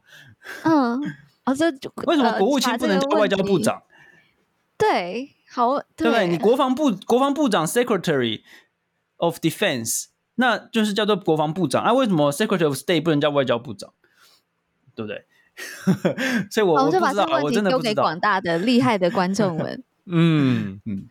[0.63, 1.01] 嗯，
[1.49, 1.69] 哦，这
[2.05, 3.83] 为什么国务卿不能叫外交部长？
[4.77, 5.35] 对。
[5.51, 6.27] 好，对不对？
[6.27, 8.43] 你国防部国防部长 Secretary
[9.17, 11.91] of Defense，那就是叫做国防部长啊。
[11.91, 13.91] 为什么 Secretary of State 不能叫外交部长？
[14.93, 15.25] 对不对？
[16.51, 19.83] 所以我，我我就把这个问题丢给广大的厉害的观众们。
[20.05, 21.09] 嗯嗯，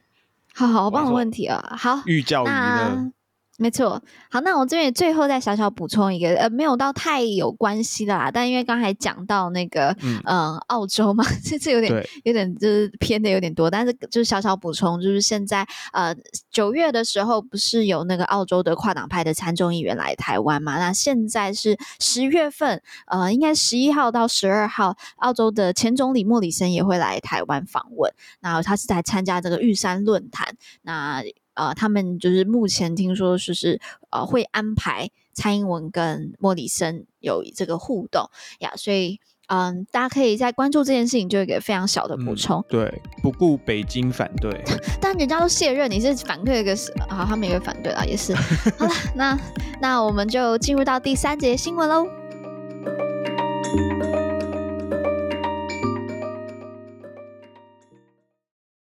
[0.55, 1.77] 好好，我帮我问题啊。
[1.77, 3.13] 好，寓教于乐。
[3.61, 11.93] 没错，好，那我这边最后再小小补充一个，呃，没有到太有关系的啦，但因为刚才讲到那个，嗯，呃、澳洲嘛， 这次有点
[12.23, 16.15] 有点就是偏的有点多，但是就是小小补充，就是现在呃
[16.53, 20.79] 九月的时候不是有那个澳洲的跨党派的参众议员来台湾嘛？
[20.79, 31.25] 那现在是十月份，呃，应该十一号到十二号，澳洲的前总理莫里森也会来台湾访问，那他是在参加这个玉山论坛，那。
[31.59, 39.19] 呃，他们就是目前听说就是呃会安排蔡英文跟莫里森有这个互动呀，所以
[39.49, 42.61] 嗯、呃，大家可以在关注这件事情，就有一个非常小的补充。
[42.61, 44.63] 嗯、对，不顾北京反对，
[45.03, 48.33] 但人家都卸任，你是反对一个是好，他们也会反对啊，也是。
[48.35, 49.39] 好了， 那
[49.81, 52.07] 那我们就进入到第三节新闻喽。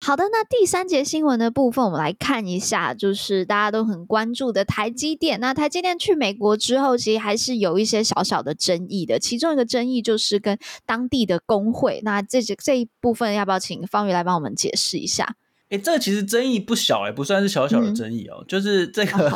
[0.06, 5.40] 好的，那第三节新闻的部分，我们来看一下，就是大家都很关注的台积电。
[5.40, 9.18] 那台积电去美国之后，其实还是有一些小小的争议的。
[9.18, 12.02] 其中一个争议就是跟当地的工会。
[12.04, 15.36] 那这这一部分，要不要请方宇来帮我们解释一下？
[15.70, 18.36] 哎，这个其实争议不小，哎，不算是小小的争议哦。
[18.40, 19.30] 嗯、就是这个，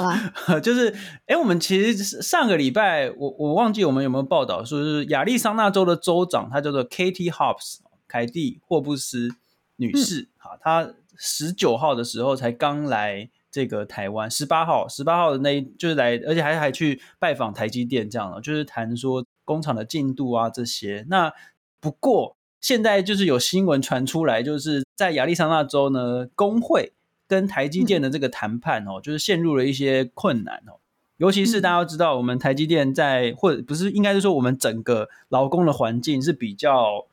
[0.48, 9.30] 哦、 就是哎，我们其实上个礼拜，我我忘记我们有没有报道，说是亚利桑那州的州长，他叫做 Katie Hobbs，凯蒂霍布斯。
[9.78, 21.06] 女士，哈、嗯，她十九号的时候才刚来这个台湾，十八号，十八号的那一就是来，而且还还去拜访台积电，这样的，就是谈说工厂的进度啊这些。
[21.08, 21.32] 那
[21.80, 26.92] 不过现在就是有新闻传出来，就是在亚利桑那州呢，工会
[27.26, 30.78] 跟台积电的这个谈判哦，嗯、就是陷入了一些困难哦。
[31.16, 37.06] 尤其是大家都知道，我们台积电在或者不是，应该是说我们整个劳工的环境是比较。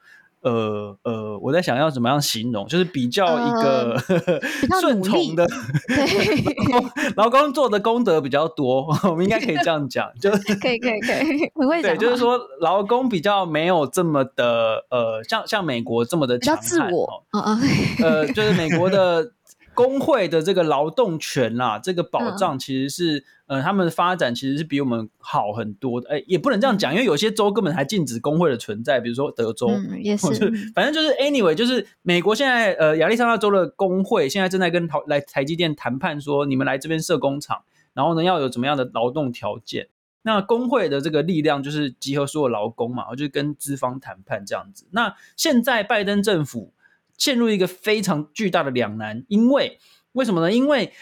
[0.46, 4.00] 呃呃，我在想要怎么样形容，就是比较一个
[4.80, 5.46] 顺从的，
[5.90, 6.44] 对，
[7.18, 10.38] 老公做的功德比较多，我们应该可以这样讲，就可
[10.72, 11.82] 以可以可以。
[11.82, 17.24] 对，就是说老公比较没有这么的呃，像像美国这么的强悍，自我，
[18.04, 19.32] 呃，就是美国的。
[19.76, 26.10] 工会的这个劳动权啦，这个保障其实是，嗯、呃，他们的发展其实是比我们好很多的。
[26.10, 30.28] 哎，也不能这样讲，因为有些州根本还禁止工会的存在，比如说德州，嗯、也是。
[30.74, 39.90] 反正就是 anyway，就是美国现在呃亚利桑那州的工会现在正在跟台来台积电谈判，说你们来这边设工厂，然后呢要有怎么样的劳动条件。
[40.24, 44.88] 那工会的这个力量就是集合所有劳工嘛，就是跟资方谈判这样子。
[44.92, 46.74] 那现在拜登政府。
[47.18, 49.80] 陷入一个非常巨大的两难，因为
[50.14, 50.52] 为什么呢？
[50.52, 50.94] 因为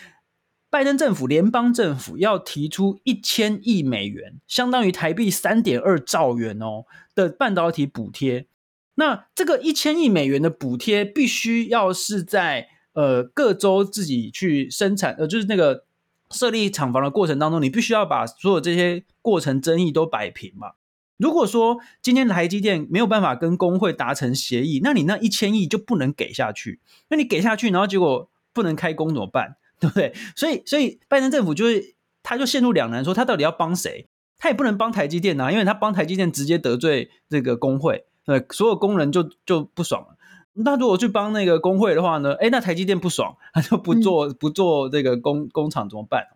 [0.69, 8.47] 拜登政府联邦政府要提出一千亿美元，相当于台币三点二兆元哦的半导体补贴。
[8.95, 15.85] 那这个一千亿美元的补贴必须要是在呃各州自己去生产，呃就是那个
[16.31, 20.73] 设立厂房的过程当中，你必须要把所有这些过程争议都摆平嘛。
[21.17, 26.79] 如果说今天台积电没有办法跟工会达成协议，那你那一千亿就不能给下去。
[27.09, 29.55] 那你给下去，然后结果不能开工怎么办？
[29.79, 30.13] 对不对？
[30.35, 34.07] 所以，所以拜登政府就是，他就陷入两难，说他到底要帮谁？
[34.37, 40.17] 他也不能帮台积电啊，因为他帮台积电直接得罪这个工会，对，所有工人就就不爽了。
[40.53, 42.33] 那如果去帮那个工会的话呢？
[42.35, 46.27] 哎，那台积电不爽，他就不做不做这个工工厂怎么办？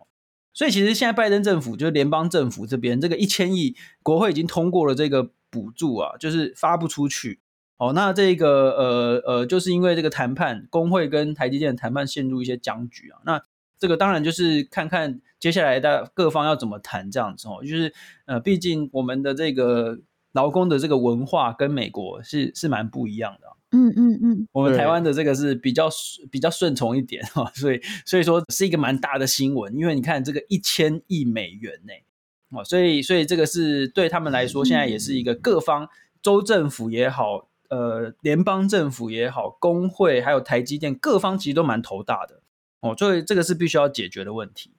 [0.58, 7.38] 所以其实现在拜登政府就是联邦政府这边这个一千亿，国会已经通过了这个补助啊，就是发不出去。
[7.76, 13.20] 哦，那这个呃呃，就是因为这个谈判，工会跟台积电的谈判陷入一些僵局啊。
[13.24, 13.40] 那
[13.78, 17.60] 这个当然就是看看接下来的各方要怎么谈这样子哦。
[17.62, 17.94] 就是
[18.26, 20.00] 呃，毕竟我们的这个
[20.32, 23.46] 劳工的这个文化跟美国是是蛮不一样的。
[23.70, 25.88] 嗯嗯嗯，我们台湾的这个是比较
[26.30, 35.88] 比较顺从一点哈， 所以所以说是一个蛮大的新闻，因为你看这个一千亿美元呢，哦，所以所以这个是对他们来说，现在也是一个各方
[36.22, 42.40] 州政府也好，呃，联邦政府也好，工会还有台积电各方其实都蛮头大的。
[42.80, 44.70] 哦，所以这个是必须要解决的问题。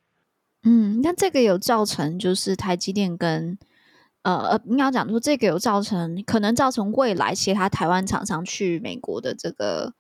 [0.64, 3.58] 嗯，那这个有造成就是台积电跟
[4.24, 9.94] 呃，应该讲说这个有造成可能造成未来其他台湾厂商去美国的这个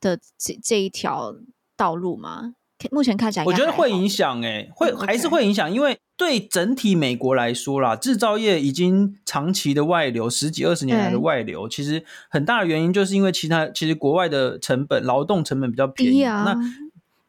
[0.00, 1.34] 的这这一条
[1.76, 2.54] 道路吗？
[2.90, 16.42] 目前看起来，我觉得会影响，诶，会还是会影响，因为对整体美国来说啦，制造业已经长期的外流，十几二十年来的外流，其实很大的原因就是因为其他其实国外的成本，劳动成本比较便宜啊。
[16.42, 16.54] 那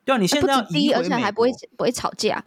[0.03, 2.43] 对啊，你现在要低，而且还不会不会吵架。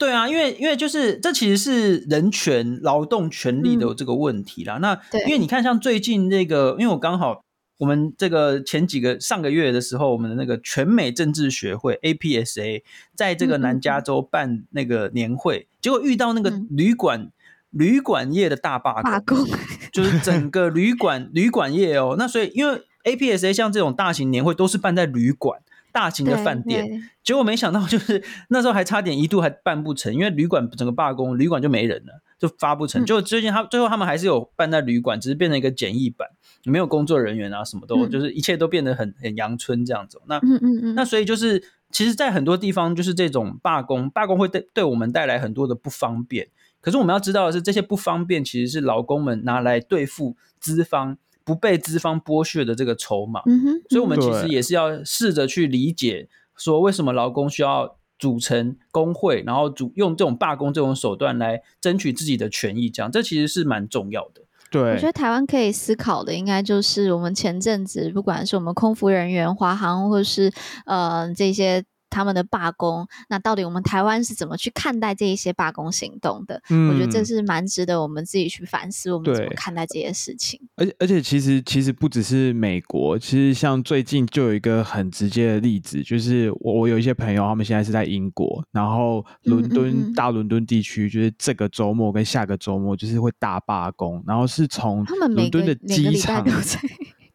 [0.00, 4.78] 对啊，因为因为就是这其实是人权、劳动权利的这个问题啦。
[4.78, 7.44] 嗯、那因为你看，像最近那个，因为我刚好
[7.76, 12.82] 我们这个前几个上个月的时候，我们的那个全美政治学会 APSA
[13.14, 17.32] 在这个南加州办那个年会，嗯、结果遇到那个旅馆、嗯、
[17.68, 19.46] 旅馆业的大罢工，罢工
[19.92, 22.16] 就是整个旅馆旅馆业哦。
[22.18, 25.60] 那所以因为 APSA 像这种大型年会都是办在旅馆。
[25.92, 33.04] 大型的饭店，结果没想到就是那时候还差点一度还办不成，因为旅馆整个罢工，旅馆就没人了，就发不成。
[33.04, 36.28] 就最近他最后他们还是有办在旅馆，只是变成一个简易版，
[36.64, 40.20] 没有工作人员啊，什么都、嗯、就是一切都变得很很阳春这样子。
[40.26, 46.48] 那嗯嗯嗯，那所以就是其实，在很多地方就是这种罢工，罢工会对对我们带来很多的不方便。
[46.80, 51.18] 可是我们要知道的是，这些不方便其实是劳工们拿来对付资方。
[51.44, 64.42] 不被资方剥削的这个筹码，嗯哼，所以我们其实也是要试着去理解，说为什么劳工需要组成工会，然后主用这种罢工这种手段来争取自己的权益，这样这其实是蛮重要的。
[64.70, 70.52] 对，我觉得台湾可以思考的，应该就是我们前阵子，不管是我们空服人员、华航，或是
[70.86, 71.84] 呃这些。
[72.10, 76.60] 他们的罢工，那到底我们台湾是怎么去看待这一些罢工行动的？
[76.68, 80.60] 嗯，我觉得这是蛮值得我们自己去反思，我们怎么看待这些事情。
[80.76, 96.44] 而且，而且，其实，其实不只是美国，其实像最近就有一个很直接的例子，就是我我有一些朋友，他们现在是在英国，然后伦敦、嗯嗯嗯、大伦敦地区，就是这个周末跟下个周末就是会大罢工，然后是从伦敦的机场，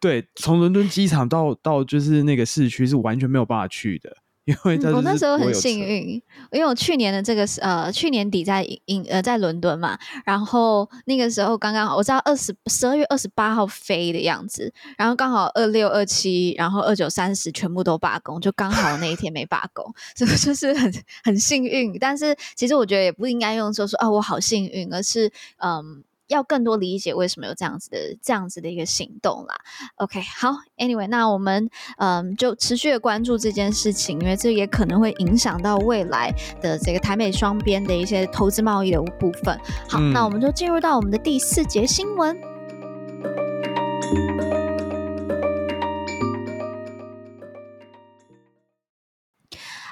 [0.00, 4.14] 对，从伦敦机场到到就是那个市区是完全没有办法去的。
[4.46, 6.22] 因为我那时候很幸运，
[6.52, 19.84] 因为我去年的这个呃去年底在英呃在伦敦嘛，然后那个时候刚刚好我知道二十十二月二十八号飞的样子，然后刚好二六二七，然后二九三十全部都罢工，就刚好那一天没罢工，
[20.14, 20.94] 这个就是很
[21.24, 21.98] 很幸运。
[21.98, 25.28] 但是其实我觉得也不应该用说说啊我好幸运，而是
[25.58, 26.04] 嗯。
[26.28, 29.56] 要更多理解为什么有这样子的这样子的一个行动啦。
[29.96, 31.68] OK，好，Anyway，那我们
[31.98, 39.58] 嗯就持续的关注这件事情，因为这也可能会影响到未来的这个台美双边的一些投资贸易的部分。
[39.88, 42.36] 好，嗯、那我们就进入到我们的第四节新闻。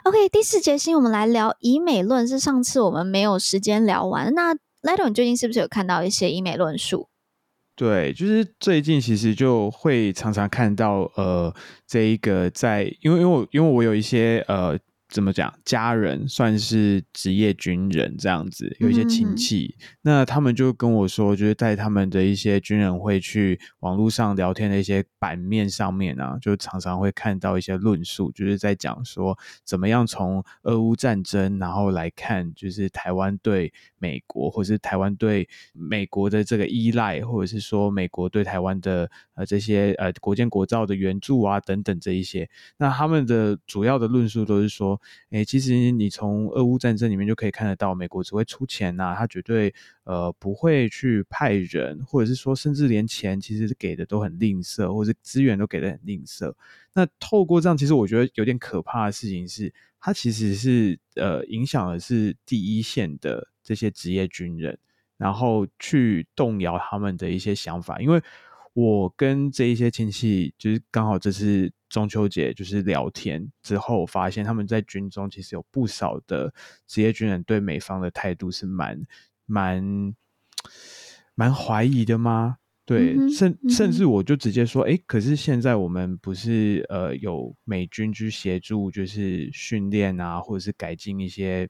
[0.05, 4.55] OK，第四节新闻我们来聊以美论，是上次我们没有时间聊完那。
[4.85, 7.09] Lito，你最近是不是有看到一些医美论述？
[7.75, 11.53] 对，就是最近其实就会常常看到，呃，
[11.87, 14.79] 这一个在，因为因为我因为我有一些呃。
[15.11, 15.53] 怎么讲？
[15.65, 33.73] 家人算是职业军人这样子，有一些亲戚，嗯、那他们就跟我说，就是在他们的一些军人会去网络上聊天的一些版面上面啊，就常常会看到一些论述，就是在讲说怎么样从俄乌战争，然后来看，就是台湾对
[34.05, 45.01] 美国，或者是台湾对美国的这个依赖，或者是说美国对台湾的呃这些呃国建国造的援助啊等等这一些，那他们的主要的论述都是说。
[45.31, 49.75] 诶，其实你从俄乌战争里面就可以看得到，美国只会出钱呐、他绝对
[50.05, 56.53] 呃不会去派人，或者是说甚至连钱其实给的都很吝啬，或者资源都给的很吝啬。
[56.93, 64.79] 那透过这样，其实我觉得有点可怕的事情是，它其实是呃影响的是第一线的这些职业军人，
[65.17, 68.23] 然后去动摇他们的一些想法，因为。
[68.77, 76.53] 我跟这一些亲戚，就是刚好这次中秋节，就是聊天之后，发现他们在军中其实有不少的
[76.89, 79.01] 职业军人对美方的态度是蛮
[79.47, 80.13] 蛮
[81.37, 82.57] 蛮怀疑的吗？
[82.85, 91.69] 对，甚甚至我就直接说，哎，可是现在我们不是呃有美军去协助，就是训练啊，或者是改进一些。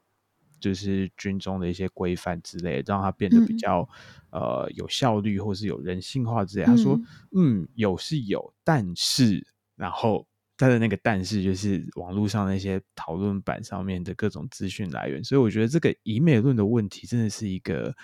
[0.65, 3.87] 就是军中的一些规范之类，让它变得比较、
[4.31, 6.65] 嗯、呃有效率，或是有人性化之类。
[6.65, 6.99] 他说
[7.37, 9.47] ：“嗯，有是有，但是，
[9.77, 15.23] 然后他的那个但是就是网络上那些讨论板上面的各种资讯来源。
[15.23, 17.95] 所以我觉得这个以美论的问题真的是一个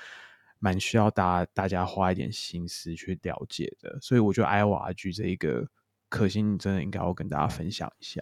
[0.58, 3.98] 蛮需要大家大家花一点心思去了解的。
[4.02, 5.66] 所以我觉得 IORG 这一个
[6.10, 8.20] 可心真的应该要跟大家分享一下。”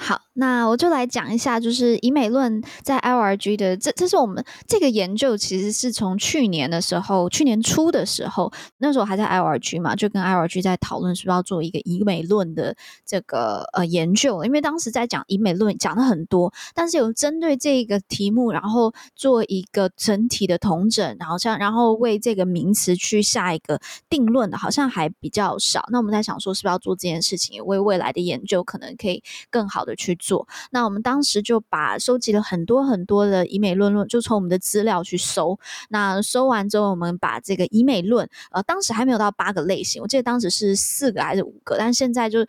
[0.00, 25.84] 好，那我就来讲一下，就是以美论在 L R G 的这，这是我们这个研究，其实是从去年的时候，去年初的时候，那时候还在 L R G 嘛，就跟 L R G 在讨论是不是要做一个以美论的这个呃研究，因为当时在讲以美论讲的很多，但是有针对这个题目，然后做一个整体的统整，然后像然后为这个名词去下一个定论的，好像还比较少。
[25.90, 29.20] 那我们在想说，是不是要做这件事情，也为未来的研究可能可以
[29.50, 35.58] 更好的去做，那我们当时就把收集了很多很多的以美论论，就从我们的资料去搜。
[35.88, 42.40] 那搜完之后，我们把这个以美论，呃，当时还没有到八个类型，我记得当时是四个还是五个，但现在就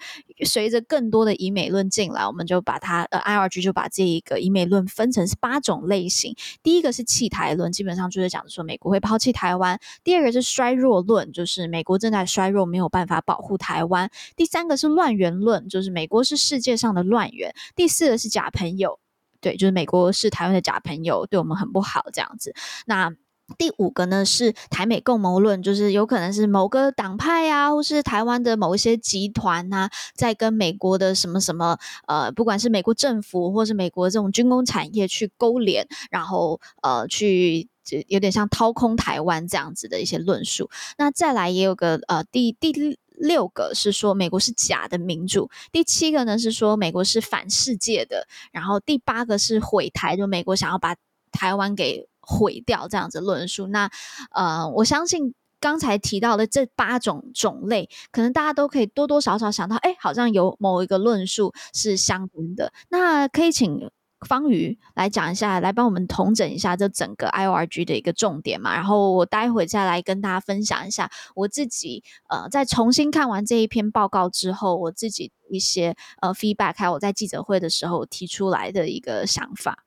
[0.45, 6.35] 随着更多的以美论进来，我们就把它，呃 I R G 就把这一个以美论分成是八种类型。
[6.61, 17.28] 第一个是弃台论，基本上就是讲说美国会抛弃台湾；第二个是衰弱论，就是美国正在衰弱，没有办法保护台湾；第三个是乱源论，就是美国是世界上的乱。
[17.29, 18.99] 员第四个是假朋友，
[19.41, 22.53] 对，就是美国是台湾的假朋友，对我们很不好这样子。
[22.85, 23.11] 那
[23.57, 37.67] 第五个呢是台美共谋论，就是有可能是某个党派啊，或是台湾的某一些集团啊，在跟美国的什么什么呃，不管是美国政府或是美国这种军工产业去勾连，然后呃去
[38.07, 40.69] 有点像掏空台湾这样子的一些论述。
[40.99, 42.99] 那再来也有个呃第第。
[43.19, 50.95] 六个是说美国是假的民主，第七个呢是说美国是反世界的，然后第八个是毁台，就美国想要把
[51.31, 53.67] 台湾给毁掉这样子论述。
[53.67, 53.91] 那
[54.31, 62.73] 呃，我相信刚才提到的这八种种类，可能大家都可以多多少少想到，哎，好像有某一个论述是相同的。
[62.89, 63.91] 那可以请。
[64.27, 68.73] 方瑜来讲一下，来帮我们统整一下这整个 IORG 的一个重点嘛。
[68.75, 79.85] 然后我待会再来跟大家分享一下我自己呃，在重新看完这一篇报告之后，我自己一些呃 feedback，还有我在记者会的时候提出来的一个想法。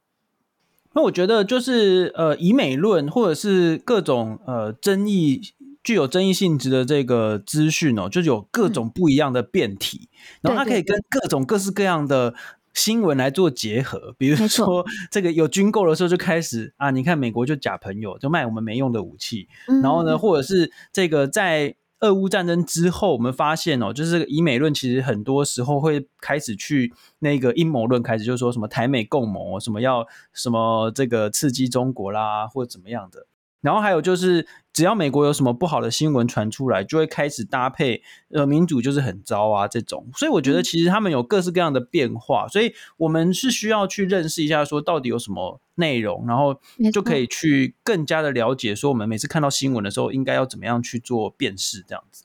[0.95, 5.41] 那我觉得就是呃，以美论或者是各种呃争议
[5.85, 12.35] 具有争议性质的这个资讯哦，就是有各种不一样的辩题，嗯、然后它可以跟各种各式各样的。
[12.75, 19.49] 新闻来做结合， 比如说这个有军购的时候就开始啊，你看美国就假朋友，就卖我们没用的武器。
[19.69, 33.27] 嗯、然后呢，或者是这个在俄乌战争之后，我们发现哦，就是以美论其实很多时候会开始去那个阴谋论开始，就是说什么台美共谋，什么要什么这个刺激中国啦，或者怎么样的。
[33.63, 40.07] 然后还有就是，只要美国有什么不好的新闻传出来，就会开始搭配呃民主就是很糟啊这种。
[40.15, 46.61] 所以我觉得其实他们有各式各样的变化，所以我们是需要去认识一下，说到底有什么内容，然后
[46.93, 52.25] 就可以去更加的了解，说我们每次看到新闻的时候，应该要怎么样去做辨识这样子。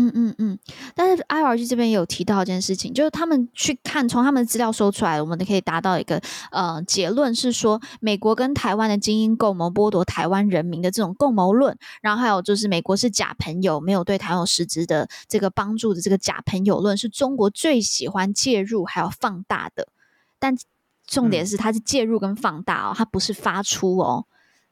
[0.00, 0.56] 嗯嗯嗯，
[0.94, 6.22] 但是 IORG 这边也有提到一件事情，就是他们去看从他们的资料搜出来，我们都可以达到一个
[6.52, 19.88] 呃结论，是说美国跟台湾的精英共谋剥夺台湾人民的这种共谋论，然后还有就是美国是假朋友，没有对台湾有实质的这个帮助的这个假朋友论，是中国最喜欢介入还有放大的，
[20.38, 20.56] 但
[21.08, 24.26] 重点是它是介入跟放大哦，它不是发出哦。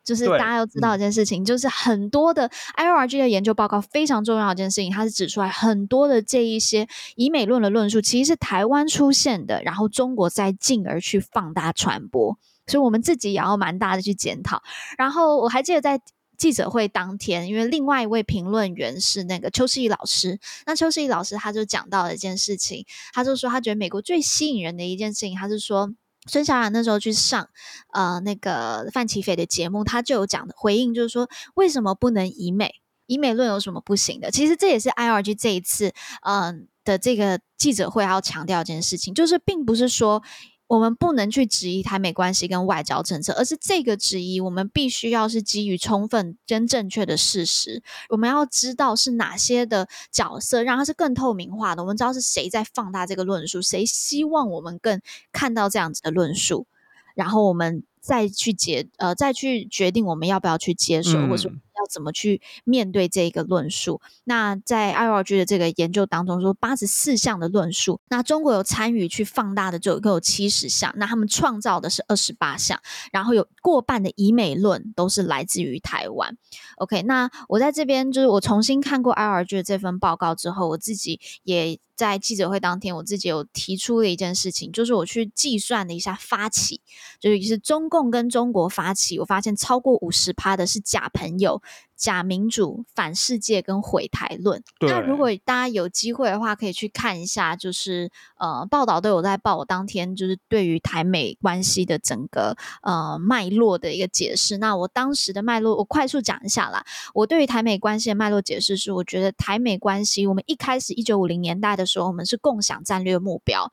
[0.06, 6.86] 就是大家要知道一件事情，就是很多的 IORG 的研究报告非常重要的一件事情，它是指出来很多的这一些
[7.16, 12.38] 以美论的论述，其实是台湾出现的，然后中国再进而去放大传播，
[12.68, 14.62] 所以我们自己也要蛮大的去检讨。
[14.96, 16.00] 然后我还记得在
[16.38, 25.92] 记者会当天，因为另外一位评论员是那个邱世义老师，那邱世义老师他就讲到了一件事情，他就说他觉得美国最吸引人的一件事情，他是说。
[26.26, 27.48] 孙小雅那时候去上
[27.92, 32.70] 呃那个范奇斐的节目，他就有讲的回应，就是说为什么不能以美？
[33.06, 34.30] 以美论有什么不行的？
[34.30, 40.22] 其实这也是 I R G 这一次嗯、的这个记者会要强调一件事情，就是并不是说。
[40.68, 47.82] 我们不能去质疑台美关系跟外交政策，而是这个质疑，我们必须要是基于充分跟正确的事实。
[48.08, 51.82] 我们要知道是哪些的角色，让它是更透明化的。
[51.82, 55.00] 我们知道是谁在放大这个论述，谁希望我们更
[55.30, 56.66] 看到这样子的论述，
[57.14, 61.52] 然后我们再去决呃再去决定我们要不要去接受，或者。
[61.78, 64.00] 要怎么去面对这个论述？
[64.24, 72.80] 那在 IRG 的这个研究当中说，八十四项的论述，那中国有参与去放大的就有七十项，那他们创造的是二十八项，
[73.12, 76.36] 然后有过半的以美论都是来自于台湾。
[76.76, 86.82] OK，那我在这边就是我重新看过 IRG 的这份报告之后，我自己也在记者会当天，我自己有提出了一件事情，就是我去计算了一下发起，
[87.18, 91.62] 就是中共跟中国发起，我发现超过五十趴的是假朋友。
[91.96, 94.62] 假民主、反世界跟毁台论。
[94.80, 99.56] 那如果大家有机会的话，可以去看一下，就是呃报道都有在报。
[99.56, 104.58] 我当天就是对于台美关系的整个呃脉络的一个解释。
[104.58, 106.84] 那我当时的脉络，我快速讲一下啦。
[107.14, 113.72] 我对于台美关系的脉络解释是，我觉得台美关系，我们一开始一九五零年代的时候，我们是共享战略目标。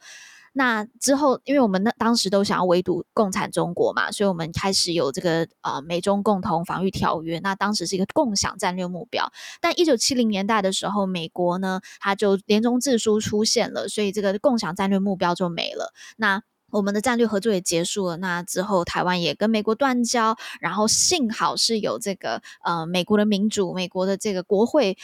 [0.55, 7.39] 那之后，因为我们那当时都想要围堵共产中国嘛，所以我们开始有这个呃美中共同防御条约。
[7.39, 15.91] 那当时是一个共享战略目标，但一九七零年代的时候，美国呢，它就联中制书出现了，所以这个共享战略目标就没了。
[16.17, 18.17] 那我们的战略合作也结束了。
[18.17, 24.97] 那之后，台湾也跟美国断交，然后幸好是有这个呃美国的民主，美国的这个国会。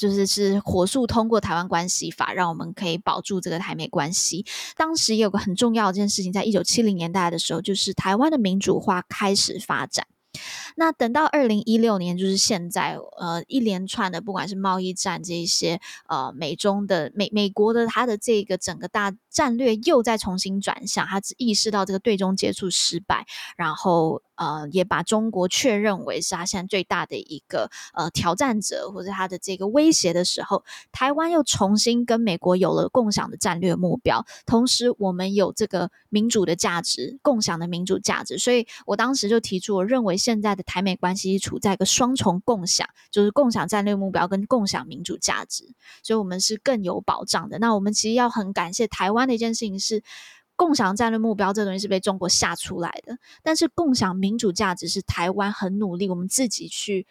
[0.00, 4.46] 就是是火速通过台湾关系法，让我们可以保住这个台美关系。
[4.74, 10.06] 当时也有个很重要的一件事情，在一九七零年代的时候，就是台湾的民主化开始发展。
[10.76, 23.26] 那等到二零一六年，就是现在，呃，一连串的不管是贸易战这一些，呃，美中的美美国的它的这个整个大战略又再重新转向，他只意识到这个对中接触失败，
[23.56, 24.22] 然后。
[24.40, 45.64] 呃，也把中国确认为是他现在最大的一个呃挑战者，或者他的这个威胁的时候，台湾又重新跟美国有了共享的战略目标，同时我们有这个民主的价值，共享的民主价值，所以我当时就提出，我认为现在的台美关系处在一个双重共享，就是共享战略目标跟共享民主价值，
[46.02, 47.58] 所以我们是更有保障的。
[47.58, 50.02] 那我们其实要很感谢台湾的一件事情是。
[50.56, 57.06] 共享战略目标这东西是被中国吓出来的，但是共享民主价值是台湾很努力，我们自己去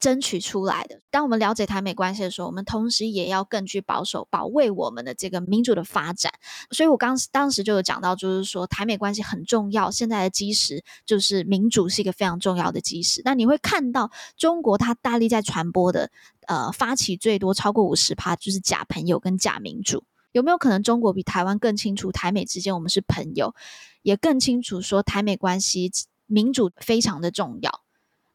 [0.00, 0.98] 争取出来的。
[1.08, 6.32] 当我们了解台美关系的时候，我们同时也要更具保守，保卫我们的这个民主的发展。
[6.72, 13.22] 所以我刚当时就有讲到，就是说台美关系很重要，现在的基石就是民主是一个非常重要的基石。
[13.24, 16.10] 那你会看到中国它大力在传播的，
[16.48, 20.02] 呃，发起最多超过五十趴，就是假朋友跟假民主。
[20.32, 23.54] 有没有可能中国比台湾更清楚台美之间我们是朋友，
[24.02, 25.90] 也更清楚说台美关系
[26.26, 27.82] 民主非常的重要？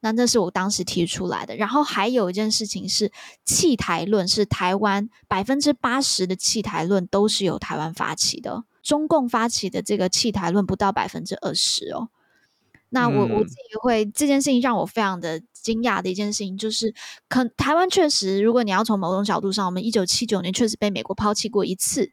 [0.01, 1.55] 那这是我当时提出来的。
[1.55, 3.11] 然后还有一件事情是
[3.43, 12.09] 弃台论，是台湾百分之八十的弃台论都是由台湾发起的，中共发起的这个弃台论不到百分之二十哦。
[12.89, 16.93] 那我我自己会这件事情让我非常的惊讶的一件事情，就是
[17.27, 22.11] 可台湾确实，如果你要从某种角度上，我们一九七九年确实被美国抛弃过一次，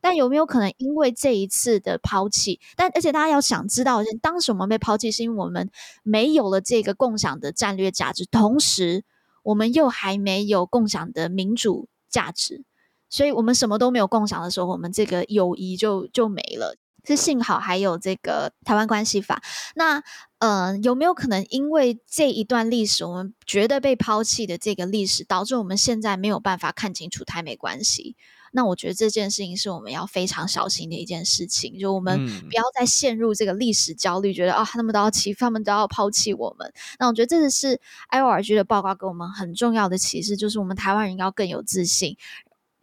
[0.00, 5.70] 但有没有可能因为这一次的抛弃，但而且大家要想知道，当时我们被抛弃是因为我们
[6.02, 9.04] 没有了这个共享的战略价值，同时
[9.42, 12.64] 我们又还没有共享的民主价值，
[13.08, 16.76] 所以我们什么都没有共享的时候，我们这个友谊就就没了。
[17.06, 19.42] 是幸好还有这个台湾关系法，
[19.74, 20.02] 那
[20.38, 28.16] 呃有没有可能因为这一段历史，我们觉得被抛弃的这个历史，导致我们现在没有办法看清楚台美关系？
[28.56, 36.72] 那我觉得这件事情是我们要非常小心的一件事情，就我们不要再陷入这个历史焦虑，觉得啊他们都要欺负，他们都要抛弃我们。
[37.00, 37.80] 那我觉得这是
[38.12, 42.16] IORG 的报告给我们很重要的启示，就是我们台湾人要更有自信。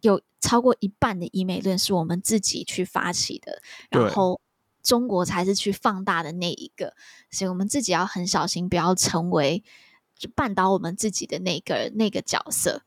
[0.02, 4.40] 有超过一半的医美论是我们自己去发起的，然后
[4.82, 6.94] 中国才是去放大的那一个，
[7.30, 9.64] 所以我们自己要很小心，不要成为
[10.18, 12.82] 就绊倒我们自己的那个那个角色。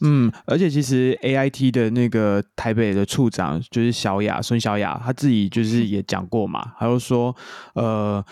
[0.00, 7.36] 嗯，而且其实 AIT 的那个台北的处长就是小雅孙小雅，他自己就是也讲过嘛，他就说
[7.74, 8.24] 呃。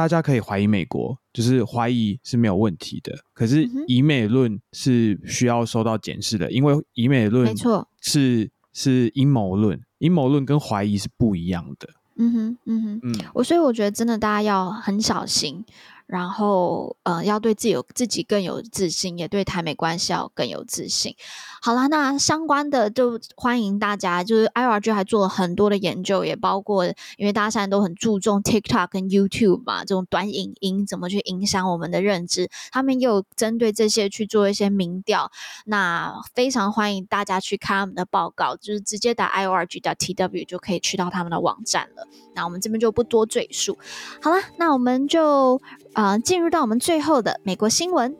[0.00, 3.14] 大家可以怀疑美国，就是怀疑是没有问题的。
[3.34, 11.86] 可是以美论是需要受到检视的，因为以美论没错是是阴谋论，阴谋论跟怀疑是不一样的。
[12.16, 15.62] 嗯哼，嗯哼，嗯，我所以我觉得真的大家要很小心。
[16.10, 21.14] 然后，呃，要对自己有自己更有自信，也对台美关系要更有自信。
[21.62, 26.84] 好啦，那相关的就欢迎大家，就是 IRG 还做了很多的研究，也包括
[27.16, 35.30] 因为大家现在都很注重 TikTok 跟 YouTube 嘛，这种短影音怎么去影响我们的认知，他们又针对这些去做一些民调。
[35.66, 42.08] 那非常欢迎大家去看他们的报告，就是直接打 IORG.TW 就可以去到他们的网站了。
[42.34, 43.78] 那我们这边就不多赘述。
[44.20, 45.60] 好啦，那我们就。
[46.00, 48.16] 啊，进入到我们最后的美国新闻。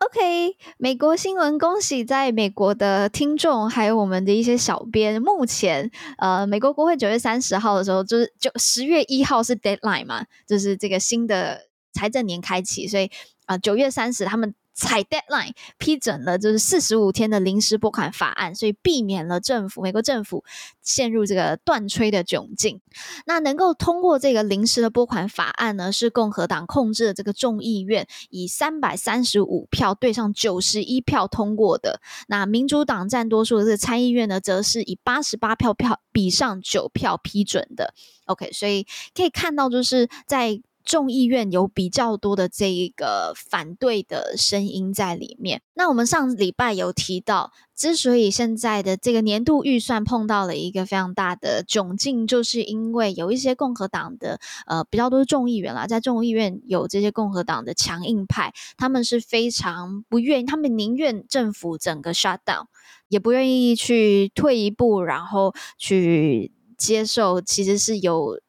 [0.00, 5.22] OK，美国新闻，恭喜在美国的听众，还有我们的一些小编。
[5.22, 11.62] 目前，呃，美国国会九月三十号的时候，就是九十月一号是 deadline 嘛，就是这个新的
[11.94, 13.10] 财政年开启，所以
[13.46, 14.54] 啊，九月三十他们。
[14.76, 20.44] 踩 deadline 批准了，就是四十五天的临时拨款法案，所以避免了政府美国政府
[20.82, 22.82] 陷入这个断炊的窘境。
[23.24, 32.02] 那能够通过这个临时的拨款法案呢，是共和党控制的这个众议院以三百三十五票对上九十一票通过的。
[32.28, 37.94] 那民主党占多数的这个参议院呢，则是以八十八票票比上九票批准的。
[38.26, 40.60] OK，所以可以看到就是在。
[40.86, 45.60] 众议院有比较多的这一个反对的声音在里面。
[45.74, 62.66] 那我们上礼拜有提到，之所以现在的这个年度预算碰到了一个非常大的窘境，就是因为有一些共和党的呃比较多的众议员啦，在众议院有这些共和党的强硬派，他们是非常不愿意，他们宁愿政府整个 shut down，
[63.08, 68.40] 也不愿意去退一步，然后去接受其实是有。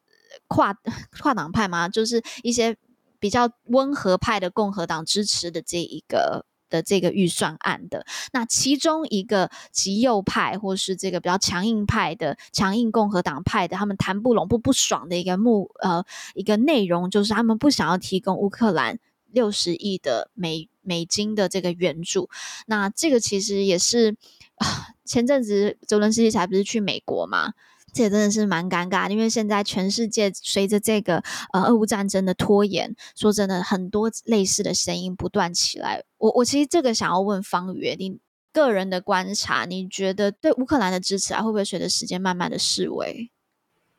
[0.48, 0.74] 跨
[1.20, 2.76] 跨党派嘛，就是一些
[3.20, 8.06] 比较温和派的共和党支持的这一个的这个预算案的。
[8.32, 16.04] 那其中一个极右派或是这个比较强硬派的强硬共和党派的，他们谈不拢不不爽的一个目呃
[16.36, 19.00] 一个内容，就是他们不想要提供乌克兰
[19.32, 22.30] 六十亿的美美金的这个援助。
[22.68, 24.16] 那这个其实也是
[24.56, 27.54] 啊， 前阵子泽伦斯基才不是去美国嘛？
[27.98, 36.04] 这真的是蛮尴尬，因为现在全世界随着这个呃俄乌战争的拖延，说真的，很多类似的声音不断起来。
[36.18, 38.20] 我我其实这个想要问方宇，你
[38.54, 43.32] 个人的观察，你觉得对乌克兰的支持啊，会不会随着时间慢慢的式微？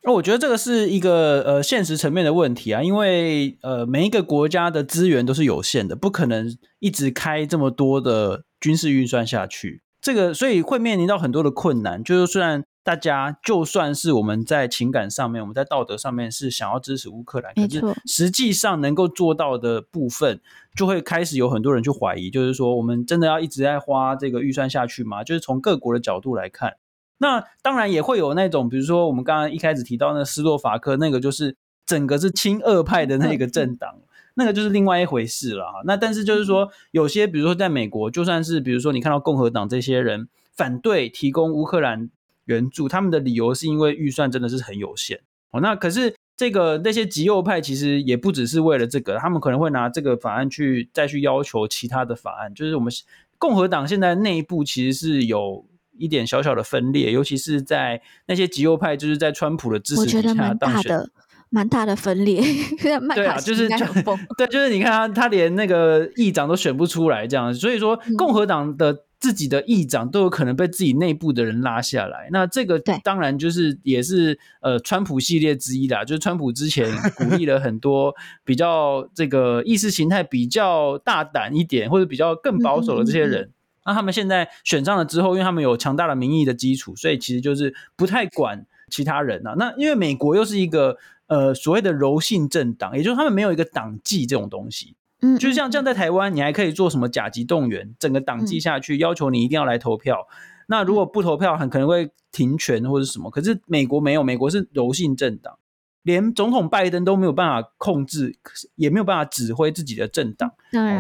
[0.04, 9.82] 那我觉得这个是一个呃现实层面的问题啊，因为呃每一个国家的资源都是有限的，不可能一直开这么多的军事预算下去。
[10.00, 12.64] 这个所以会面临到很多的困难，就是虽然。
[12.88, 20.40] 大家就算是我们在情感上面，我们在道德上面是想要支持乌克兰，可是实际上能够做到的部分，
[20.74, 25.22] 就会开始有很多人去怀疑，就是说我们真的要一直在花这个预算下去吗？
[25.22, 26.76] 就是从各国的角度来看，
[27.18, 33.96] 那当然也会有那种，比如说我们刚刚一开始提到那斯洛伐克那个，就是整个是亲俄派的那个政党，
[34.36, 35.82] 那个就是另外一回事了哈。
[35.84, 40.26] 那但是就是说，有些比如说在美国，就算是比如说你看到共和党这些人
[40.56, 42.08] 反对提供乌克兰。
[42.48, 45.20] 援助他们的理由是因为预算真的是很有限
[45.50, 45.60] 哦。
[45.60, 52.54] 那可是这个那些极右派其实也不只是为了这个，他们可能会拿这个法案去再去要求其他的法案。
[52.54, 52.92] 就是我们
[53.38, 61.10] 共和党现在内部其实是有一点小小的分裂，尤其是在那些极右派就是在川普的支持底下当选，蛮大的，
[61.50, 62.40] 蛮大的分裂。
[63.14, 63.68] 对啊，就是
[64.38, 69.04] 对，就是你看他他连那个议长都选不出来这样，所以说共和党的。
[69.20, 78.14] 自己的议长都有可能被自己内部的人拉下来，那这个当然就是也是呃川普系列之一啦，就是川普之前鼓励了很多
[78.44, 83.50] 比较这个意识形态比较大胆一点或者比较更保守的这些人，
[83.84, 89.54] 那他们现在选上了之后，因为他们有强大的民意的基础，所以其实就是不太管其他人啊。
[89.58, 90.96] 那因为美国又是一个
[91.26, 94.94] 呃所谓的柔性政党，也就是他们没有一个党纪这种东西。
[95.20, 100.26] 嗯，就是像这样，在台湾，你还可以做什么甲级动员，整个党纪下去，要求你一定要来投票。
[100.68, 103.30] 那如果不投票，很可能会停权或者什么。
[103.30, 105.58] 可是美国没有，美国是柔性政党，
[106.02, 108.36] 连总统拜登都没有办法控制，
[108.74, 110.52] 也没有办法指挥自己的政党，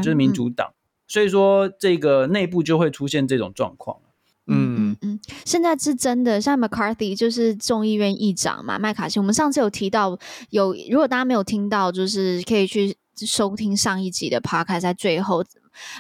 [0.02, 0.72] 就是民主党。
[1.06, 3.98] 所以说，这个内部就会出现这种状况。
[4.48, 9.20] 嗯嗯嗯，现在是真的，像 McCarthy 就是众议院议长嘛，麦卡锡。
[9.20, 10.18] 我们上次有提到，
[10.50, 12.96] 有如果大家没有听到，就是可以去。
[13.26, 15.44] 收听上一集的 Podcast，在最后，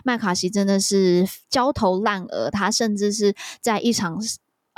[0.04, 4.16] 麦卡锡真的是焦头烂额，他甚至是在一场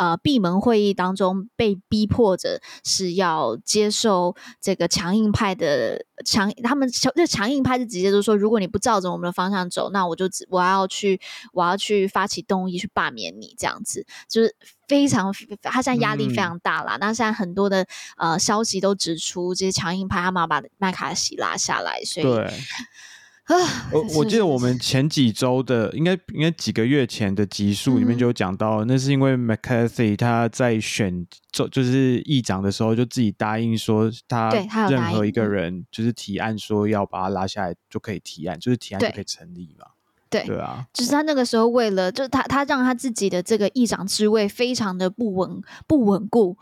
[0.00, 11.20] 呃闭门会议当中被逼迫着是要接受这个强硬派的强，他们强就强硬派是直接就说，如果你不照着我们的方向走，那我就我要去
[11.52, 14.56] 我要去发起动议去罢免你，这样子就是。
[14.90, 15.32] 非常，
[15.62, 16.96] 他现在压力非常大啦。
[16.98, 17.86] 那、嗯、现在很多的
[18.16, 22.26] 呃消息都指出，这些强硬派他们要把麦卡锡拉下来，所以
[23.92, 34.50] 我我记得我们前几周的，应该应该几个月前的集数里面就有讲到、嗯，那是因为 McCarthy 他在选就就是议长的时候，就自己答应说他
[34.88, 39.86] 任何一个人就是提案说要把他拉下来就可以提案，就是提案就可以成立嘛。
[40.28, 46.56] 对，对啊，就是他那个时候为了，就是他他让他自己的这个议长之位非常的不稳不稳固，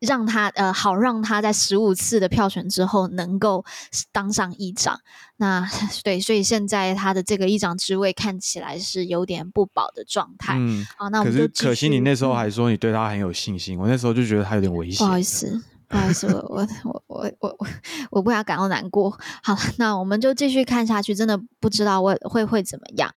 [0.00, 3.64] 让他呃，好让他在十五次的票选之后能够
[4.12, 4.98] 当上议长。
[5.36, 5.66] 那
[6.02, 10.54] 对，所以现在他的这个议长职位看起来是有点不保的状态。
[10.58, 14.98] 嗯，好，那我们就可是可惜你那时候还说你对他很有信心，嗯、我那时候就觉得他有点危险。
[14.98, 17.66] 不好意思，不好意思，我我我我我我
[18.10, 19.18] 我不要感到难过。
[19.42, 23.10] 好了，那我们就继续看下去，真的不知道会会会怎么样。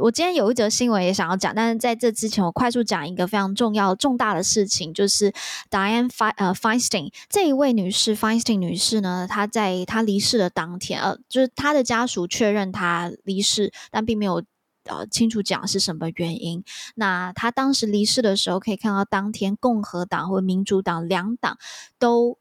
[0.00, 5.32] 我今天有一则新闻也想要讲，但是在这之前，我快速讲一个非常重要、重大的事情，就是
[5.70, 14.42] Diane Fe 呃 Feinstein 这一位女士，Feinstein 女士呢，她在她离世的当天，呃，就是她的家属确认她离世，但并没有
[14.84, 16.64] 呃清楚讲是什么原因。
[16.94, 21.58] 那她当时离世的时候，可以看到当天共和党或民主党两党
[21.98, 22.38] 都。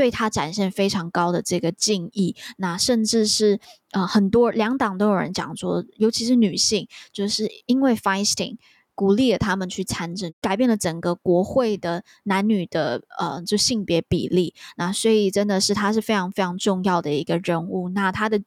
[0.00, 8.56] 对他展现非常高的这个敬意，那甚至是呃很多两党都有人讲说，尤其是女性，就是因为 Feinstein
[8.94, 18.40] 鼓励了他们去参政，改变了整个国会的男女的呃就性别比例，那所以真的是他是非常非常重要的一个人物，那他的。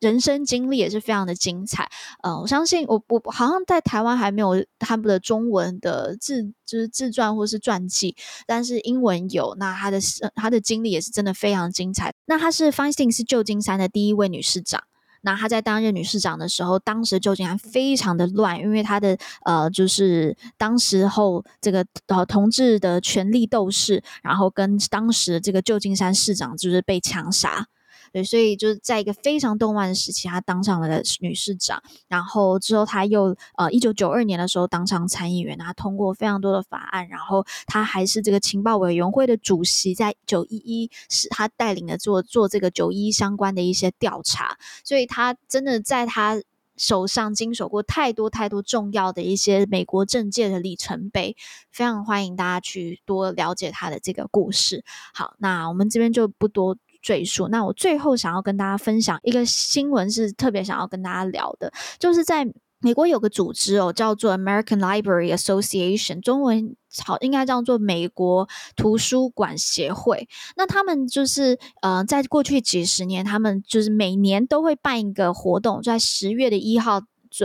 [0.00, 1.88] 人生经历也是非常的精彩，
[2.22, 9.54] 呃，我相信我我好像在台湾还没有他们的中文的自就是自传或是传记，但是英文有。
[9.58, 9.98] 那他的
[10.34, 12.14] 他的经历也是真的非常精彩。
[12.24, 14.82] 那他是 Feinstein 是旧金山的第一位女市长。
[15.22, 27.66] 那他在担任女市长的时候，当时旧金山非常的乱，因为他的呃就是当时候这个呃同志的权力斗士，然后跟当时这个旧金山市长就是被枪杀。
[28.12, 31.82] 对，所以就是在一个非常动乱的时期，她当上了女市长。
[32.08, 37.08] 然后之后，她又呃，一九九二年的时候当上参议员，她通过非常多的法案。
[37.08, 44.56] 然后，她还是这个情报委员会的主席，在九一一是她带领的做做这个九一一相关的一些调查。
[44.84, 46.42] 所以，她真的在她
[46.76, 51.36] 手上经手过太多太多重要的一些美国政界的里程碑。
[51.70, 54.82] 非常欢迎大家去多了解她的这个故事。
[55.14, 56.76] 好，那我们这边就不多。
[57.00, 57.48] 赘述。
[57.48, 62.46] 那我最后想要跟大家分享一个新闻，是特别想要跟大家聊的，就是在
[62.80, 66.74] 美国有个组织哦，叫做 American Library Association，中文
[67.04, 70.28] 好应该叫做美国图书馆协会。
[70.56, 77.02] 那他们就是呃，在过去几十年，他们就是每年都会办一个活动，在十月的一号，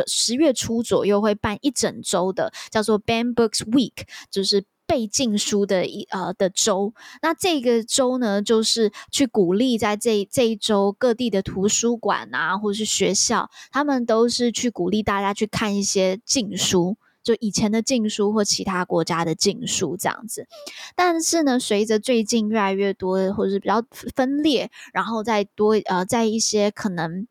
[0.07, 4.63] 十月初左右会办一整周的，叫做 Ban Books Week，就是。
[4.87, 20.47] 被禁书的一呃的州，那这个州呢，就是去鼓励在这这一州各地的图书馆啊，或者是学校，他们都是去鼓励大家去看一些禁书，就以前的禁书或其他国家的禁书这样子。
[20.95, 23.83] 但是呢，随着最近越来越多，或者是比较
[24.15, 27.27] 分裂，然后再多呃，在一些可能。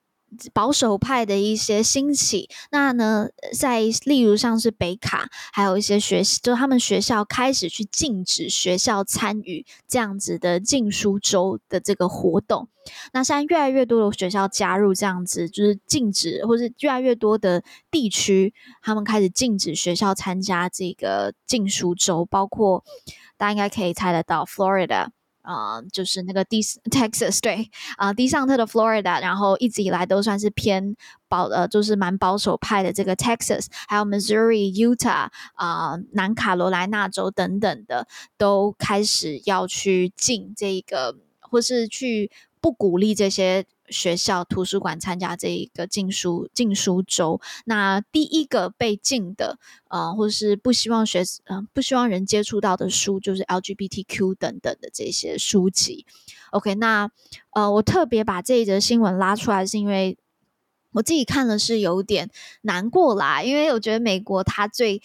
[0.52, 12.68] 保守派的一些兴起，那呢，在例如像是北卡，还有一些学，就他们学校开始去禁止学校参与这样子的禁书周的这个活动。
[13.12, 22.84] 那现在越来越多的学校加入这样子，就是禁止，或是越来越多的地区，他们开始禁止学校参加这个禁书周，包括
[23.38, 25.08] 大家应该可以猜得到，Florida。
[25.44, 30.96] 啊、就是那个 D Texas 对啊，迪、呃、尚特的 Florida，然后一直以来都算是偏
[31.28, 42.30] 保呃，就是蛮保守派的这个 Texas，还有 Missouri、Utah 啊、南卡罗来纳州等等的，都开始要去进这个，或是去
[42.60, 43.64] 不鼓励这些。
[43.88, 49.58] 学校图书馆参加这一个禁书禁书周，那第一个被禁的，
[49.88, 56.06] 呃，或是不希望学，嗯、不希望人接触到的书，就是 LGBTQ 等等的这些书籍。
[56.50, 57.10] OK，那
[57.50, 60.16] 呃，我特别把这一则新闻拉出来，是因为
[60.92, 62.30] 我自己看了是有点
[62.62, 65.02] 难过啦，因为我觉得美国它最。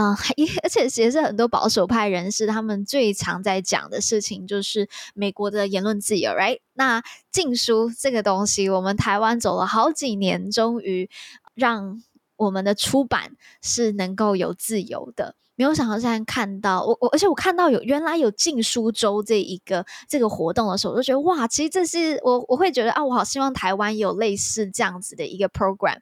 [0.00, 0.14] 嗯，
[0.62, 6.60] 而且也是很多保守派人士他们最常在讲的事情，就是美国的言论自由，right？
[6.74, 11.10] 那禁书这个东西，我们台湾走了好几年，终于
[11.56, 12.00] 让
[12.36, 15.34] 我们的出版是能够有自由的。
[15.56, 25.98] 没有想到现在看到我我，而且我看到有原来有禁书周这一个这个活动的时候，我就觉得哇，其实这是我我会觉得啊，我好希望台湾有类似这样子的一个 program。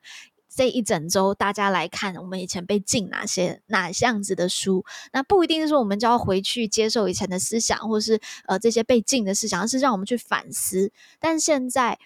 [0.56, 10.90] 这一整周，大家来看我们以前被禁哪些哪样子的书，那不一定是说我们就要回去接受以前的思想，或是呃这些被禁的思想，而是让我们去反思。
[11.20, 11.98] 但现在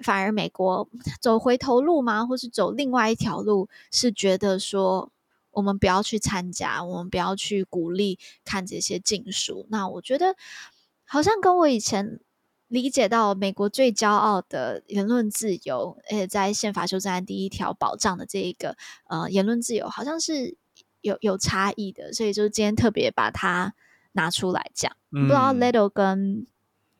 [0.00, 0.88] 反而美国
[1.20, 2.26] 走回头路吗？
[2.26, 5.12] 或是走另外一条路，是觉得说
[5.52, 9.64] 我们不要去参加，我们不要去鼓励看这些禁书。
[9.70, 10.34] 那我觉得
[11.04, 12.18] 好像跟我以前。
[12.72, 18.74] 理解到美国最骄傲的言论自由，而且在宪法修正案第一条保障的这一个
[19.10, 20.56] 呃言论自由，好像是
[21.02, 23.74] 有有差异的，所以就是今天特别把它
[24.12, 24.90] 拿出来讲。
[25.10, 26.46] 嗯、不知道 Little 跟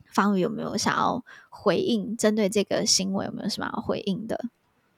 [0.05, 2.15] 方宇有没有想要回应？
[2.19, 4.45] 针对这个新闻有没有什么要回应的？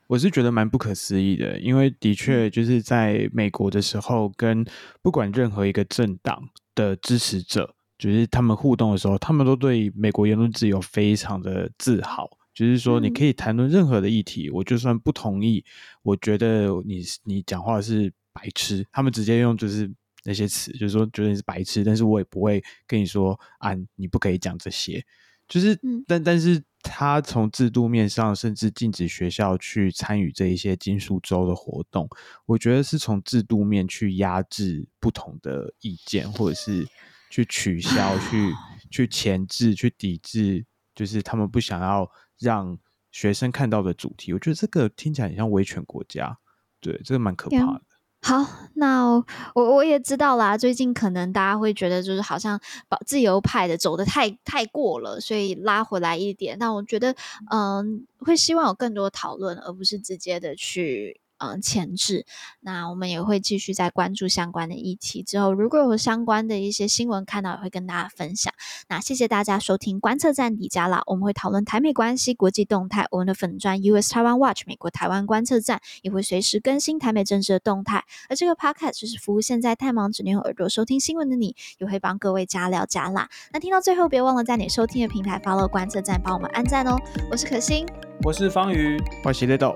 [0.08, 4.66] 我是觉得蛮不可思议的，因为的确就是在美国的时候，跟
[5.00, 12.28] 不管任何一个政党的支持者，就是他们互动的时候，他们都对美国言论自由非常的自豪。
[12.52, 15.64] 就是说，你可以谈论任何的议题，我就算不同意，
[16.02, 19.90] 我觉得你你讲话是白痴，他们直接用就是
[20.22, 25.04] 那些词，就是说觉得你是白痴，但是我也不会跟你说啊，你不可以讲这些。
[25.48, 25.76] 就是，
[26.06, 32.08] 但但是他从制度面上，甚至禁止学校去参与这一些金属周的活动，
[32.46, 36.86] 我觉得是从制度面去压制不同的意见，或者是
[37.34, 38.52] 去取消、去
[38.90, 40.64] 去钳制、去抵制，
[40.94, 42.08] 就是他们不想要。
[42.40, 42.76] 让
[43.12, 46.36] 学生看到的主题，我觉得这个听起来很像威权国家，
[46.80, 47.82] 对，这个蛮可怕的。
[48.20, 49.06] 好，那
[49.54, 56.58] 我我也知道啦，最近可能大家会觉得就是好像把自由派的走的太太过了，所以拉回来一点。
[56.58, 57.14] 那我觉得，
[57.52, 61.20] 嗯，会希望有更多讨论，而不是直接的去。
[61.44, 62.26] 嗯，前置。
[62.60, 65.22] 那我们也会继续在关注相关的议题。
[65.22, 68.52] 之后如果有相关的一些新闻看到，也会跟大家分享。
[68.88, 73.06] 那谢谢大家收听观测站底加啦，我们会讨论台美关系、国际动态。
[73.10, 78.04] 我们的粉专 US Taiwan Watch 美国台湾观测站也会随时更新台美政治的动态。
[78.28, 83.28] 而这个 Podcast 就是服务现在太忙只能用耳朵收听新闻的你，也会帮各位加料加辣。
[83.52, 86.96] 那听到最后，别忘了在你收听的平台 follow 观测站，帮我们按赞哦。
[87.30, 87.86] 我是可心，
[88.22, 89.74] 我是方瑜，我是雷豆。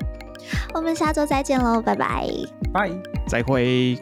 [0.74, 2.28] 我们下周再见喽拜拜。
[2.72, 2.91] 拜。
[3.26, 3.99] 再会。